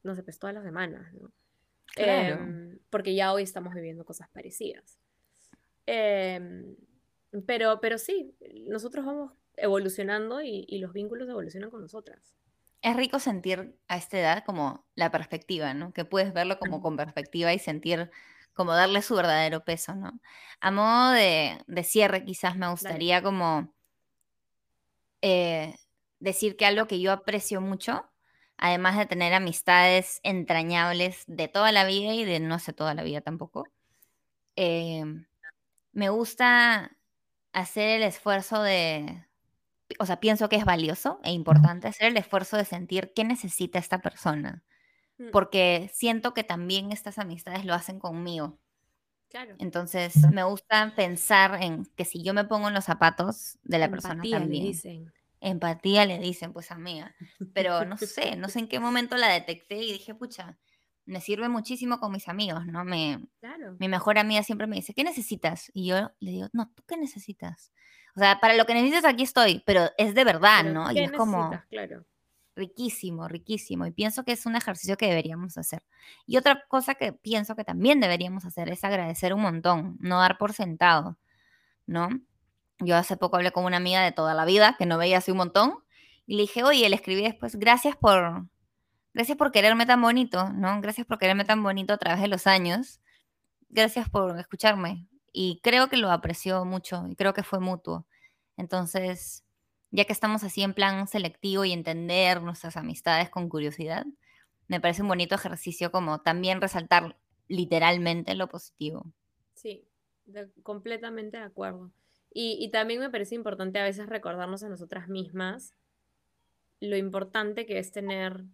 [0.02, 1.32] no sé, pues todas las semanas, ¿no?
[1.96, 4.98] Em, porque ya hoy estamos viviendo cosas parecidas.
[5.86, 6.76] Em,
[7.46, 8.34] pero, pero sí,
[8.66, 12.34] nosotros vamos evolucionando y, los vínculos evolucionan con nosotras.
[12.82, 15.92] Es rico sentir a esta edad como la perspectiva, ¿no?
[15.92, 18.10] Que puedes verlo como con perspectiva y sentir
[18.54, 20.20] como darle su verdadero peso, ¿no?
[20.60, 23.72] A modo de, cierre, quizás me gustaría como
[25.22, 25.76] eh,
[26.18, 28.10] decir que algo que yo aprecio mucho,
[28.56, 33.02] además de tener amistades entrañables de toda la vida y de no sé toda la
[33.02, 33.66] vida tampoco,
[34.56, 35.04] eh,
[35.92, 36.96] me gusta
[37.52, 39.24] hacer el esfuerzo de,
[39.98, 43.78] o sea, pienso que es valioso e importante hacer el esfuerzo de sentir qué necesita
[43.78, 44.62] esta persona,
[45.18, 45.30] mm.
[45.32, 48.58] porque siento que también estas amistades lo hacen conmigo.
[49.28, 49.54] Claro.
[49.58, 53.88] Entonces, me gusta pensar en que si yo me pongo en los zapatos de la
[53.88, 54.74] persona también
[55.40, 57.14] empatía le dicen, pues amiga.
[57.54, 60.58] Pero no sé, no sé en qué momento la detecté y dije, pucha,
[61.06, 62.84] me sirve muchísimo con mis amigos, ¿no?
[62.84, 63.26] Me,
[63.78, 65.70] Mi mejor amiga siempre me dice, ¿qué necesitas?
[65.74, 67.72] Y yo le digo, no, ¿tú qué necesitas?
[68.16, 70.90] O sea, para lo que necesitas aquí estoy, pero es de verdad, ¿no?
[70.92, 72.04] Y es como claro.
[72.56, 73.86] riquísimo, riquísimo.
[73.86, 75.82] Y pienso que es un ejercicio que deberíamos hacer.
[76.26, 80.38] Y otra cosa que pienso que también deberíamos hacer es agradecer un montón, no dar
[80.38, 81.18] por sentado,
[81.86, 82.08] ¿no?
[82.78, 85.32] Yo hace poco hablé con una amiga de toda la vida que no veía hace
[85.32, 85.74] un montón
[86.26, 88.46] y le dije, oye, le escribí después, gracias por,
[89.12, 90.80] gracias por quererme tan bonito, ¿no?
[90.80, 93.00] Gracias por quererme tan bonito a través de los años.
[93.68, 95.09] Gracias por escucharme.
[95.32, 98.06] Y creo que lo apreció mucho y creo que fue mutuo.
[98.56, 99.44] Entonces,
[99.90, 104.06] ya que estamos así en plan selectivo y entender nuestras amistades con curiosidad,
[104.68, 107.16] me parece un bonito ejercicio como también resaltar
[107.48, 109.12] literalmente lo positivo.
[109.54, 109.84] Sí,
[110.62, 111.90] completamente de acuerdo.
[112.32, 115.74] Y, también me parece importante a veces recordarnos a nosotras mismas
[116.78, 118.44] lo importante que es tener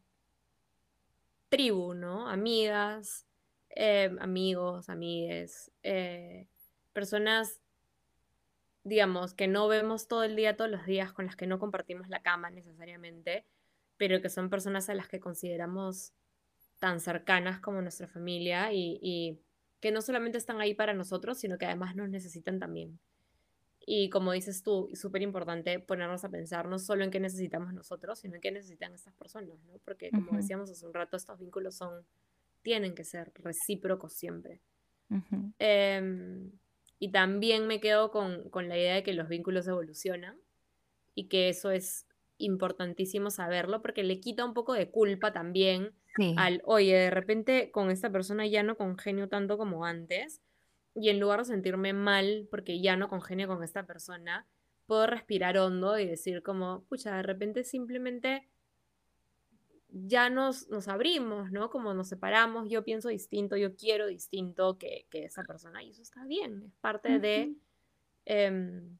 [1.51, 2.29] tribu, ¿no?
[2.29, 3.27] Amigas,
[3.69, 6.49] eh, amigos, amigues, eh,
[6.97, 7.61] personas,
[8.83, 12.09] digamos, que no vemos todo el día, todos los días, con las que no compartimos
[12.09, 13.45] la cama necesariamente,
[13.99, 16.15] pero que son personas a las que consideramos
[16.79, 19.39] tan cercanas como nuestra familia y, y
[19.81, 22.99] que no solamente están ahí para nosotros, sino que además nos necesitan también.
[23.85, 28.21] Y como dices tú, súper importante ponernos a pensar no solo en qué necesitamos nosotros,
[28.21, 29.79] sino en qué necesitan estas personas, ¿no?
[29.85, 32.07] Porque como decíamos hace un rato, estos vínculos son,
[32.63, 34.63] tienen que ser recíprocos siempre.
[35.59, 36.51] Em,
[36.99, 40.39] y también me quedo con, con, la idea de que los vínculos evolucionan
[41.15, 42.07] y que eso es
[42.39, 45.93] importantísimo saberlo porque le quita un poco de culpa también
[46.37, 50.41] al, oye, de repente con esta persona ya no congenio tanto como antes
[50.95, 54.47] y en lugar de sentirme mal porque ya no congenio con esta persona,
[54.87, 58.49] puedo respirar hondo y decir como, pucha, de repente simplemente
[60.05, 61.71] ya nos, nos abrimos, ¿no?
[61.71, 66.25] Como nos separamos, yo pienso distinto, yo quiero distinto que, esa persona y eso está
[66.25, 67.55] bien, es parte de,
[68.25, 68.99] em,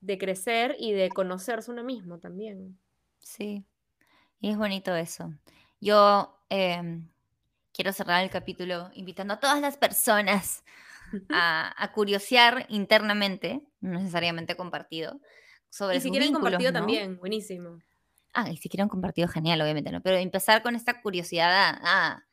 [0.00, 2.78] de crecer y de conocerse uno mismo también.
[3.20, 3.64] Sí,
[4.40, 5.32] y es bonito eso.
[5.80, 7.08] Yo em,
[7.72, 10.64] quiero cerrar el capítulo invitando a todas las personas
[11.30, 15.20] a, curiosear internamente, no necesariamente compartido,
[15.68, 17.80] sobre y si quieren compartido también, buenísimo.
[18.32, 20.02] Ah, y si quieren compartido, genial, obviamente, ¿no?
[20.02, 22.24] Pero empezar con esta curiosidad a,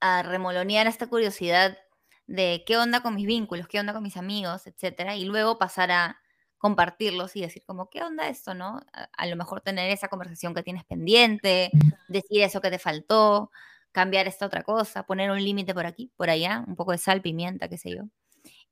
[0.00, 1.78] a, remolonear esta curiosidad
[2.26, 5.90] de qué onda con mis vínculos, qué onda con mis amigos, etcétera, y luego pasar
[5.92, 6.20] a
[6.58, 8.80] compartirlos y decir como, ¿qué onda esto, no?
[8.92, 11.70] a, lo mejor tener esa conversación que tienes pendiente,
[12.08, 13.50] decir eso que te faltó,
[13.92, 17.22] cambiar esta otra cosa, poner un límite por aquí, por allá, un poco de sal,
[17.22, 18.02] pimienta, qué sé yo.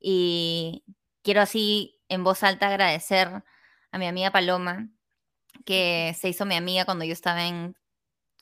[0.01, 0.85] Y
[1.23, 3.43] quiero así en voz alta agradecer
[3.91, 4.89] a mi amiga Paloma,
[5.65, 7.77] que se hizo mi amiga cuando yo estaba en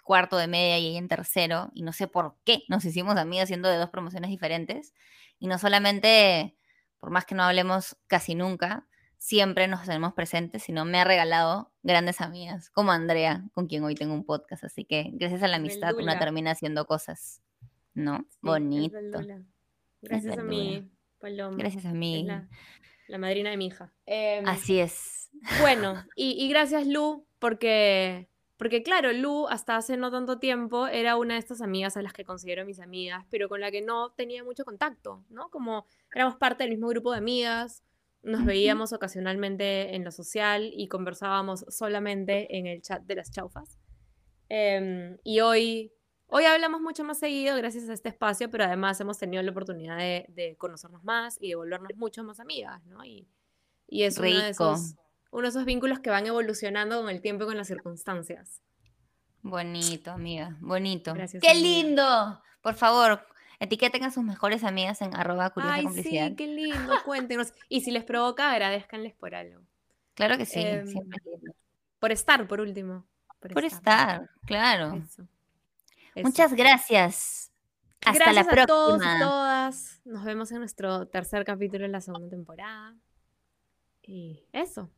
[0.05, 3.49] cuarto de media y ella en tercero, y no sé por qué nos hicimos amigas
[3.49, 4.95] siendo de dos promociones diferentes.
[5.39, 6.57] Y no solamente,
[7.01, 8.87] por más que no hablemos casi nunca,
[9.19, 13.95] siempre nos tenemos presentes, sino me ha regalado grandes amigas, como Andrea, con quien hoy
[13.95, 14.65] tengo un podcast.
[14.65, 17.43] Así que gracias a la amistad una termina haciendo cosas,
[17.95, 18.27] ¿no?
[18.41, 18.97] Bonito.
[20.03, 20.89] Gracias a mí,
[21.19, 21.57] Paloma.
[21.59, 22.29] Gracias a mí.
[23.09, 23.93] La, madrina de mi hija.
[24.07, 25.31] Em, Así es.
[25.61, 31.35] Bueno, y, gracias Lu, porque Porque claro, Lu hasta hace no tanto tiempo era una
[31.35, 34.43] de estas amigas a las que considero mis amigas, pero con la que no tenía
[34.43, 35.51] mucho contacto, ¿no?
[35.51, 37.83] Como éramos parte del mismo grupo de amigas,
[38.23, 43.79] nos veíamos ocasionalmente en lo social y conversábamos solamente en el chat de las chaufas.
[44.49, 45.93] Em, y hoy,
[46.27, 49.99] hoy hablamos mucho más seguido gracias a este espacio, pero además hemos tenido la oportunidad
[49.99, 53.05] de, conocernos más y de volvernos mucho más amigas, ¿no?
[53.05, 53.29] Y,
[53.89, 54.95] y es uno de esos
[55.31, 58.63] uno de esos vínculos que van evolucionando con el tiempo y con las circunstancias.
[59.43, 61.13] Bonito, amiga, bonito.
[61.13, 61.43] Gracias.
[61.43, 62.43] ¡Qué lindo!
[62.63, 63.21] Por favor,
[63.61, 67.53] etiqueten a sus mejores amigas en arroba curiosa Ay, sí, qué lindo, cuéntenos.
[67.69, 69.61] y si les provoca, agradezcanles por algo.
[70.15, 71.21] Claro que sí, em, siempre
[71.99, 73.07] Por estar, por último.
[73.39, 74.31] Por, estar.
[74.47, 75.03] claro.
[76.23, 77.53] Muchas gracias.
[78.05, 78.63] Hasta la próxima.
[78.63, 80.01] A todos y todas.
[80.05, 82.95] Nos vemos en nuestro tercer capítulo de la segunda temporada.
[84.03, 84.91] Y eso.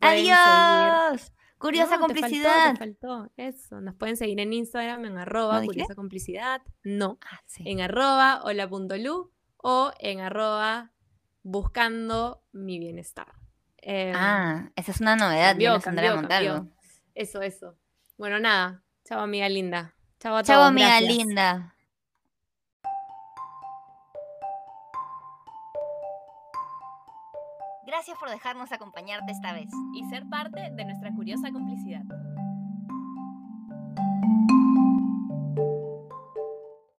[0.00, 1.32] ¡Adiós!
[1.58, 2.76] Curiosa complicidad.
[2.76, 3.80] faltó, Eso.
[3.80, 6.62] Nos pueden seguir en Instagram en arroba curiosa complicidad.
[6.82, 7.18] No.
[7.22, 10.92] Ah, en arroba hola.lu o en arroba
[11.42, 13.32] buscando mi bienestar.
[13.78, 15.56] Em, ah, esa es una novedad.
[15.80, 15.80] Cambió,
[17.14, 17.76] Eso, eso.
[18.18, 18.83] Bueno, nada.
[19.04, 19.92] Chao, amiga linda.
[20.18, 20.46] Chao a todos.
[20.46, 21.74] Chao, amiga linda.
[27.86, 32.02] Gracias por dejarnos acompañarte esta vez y ser parte de nuestra curiosa complicidad.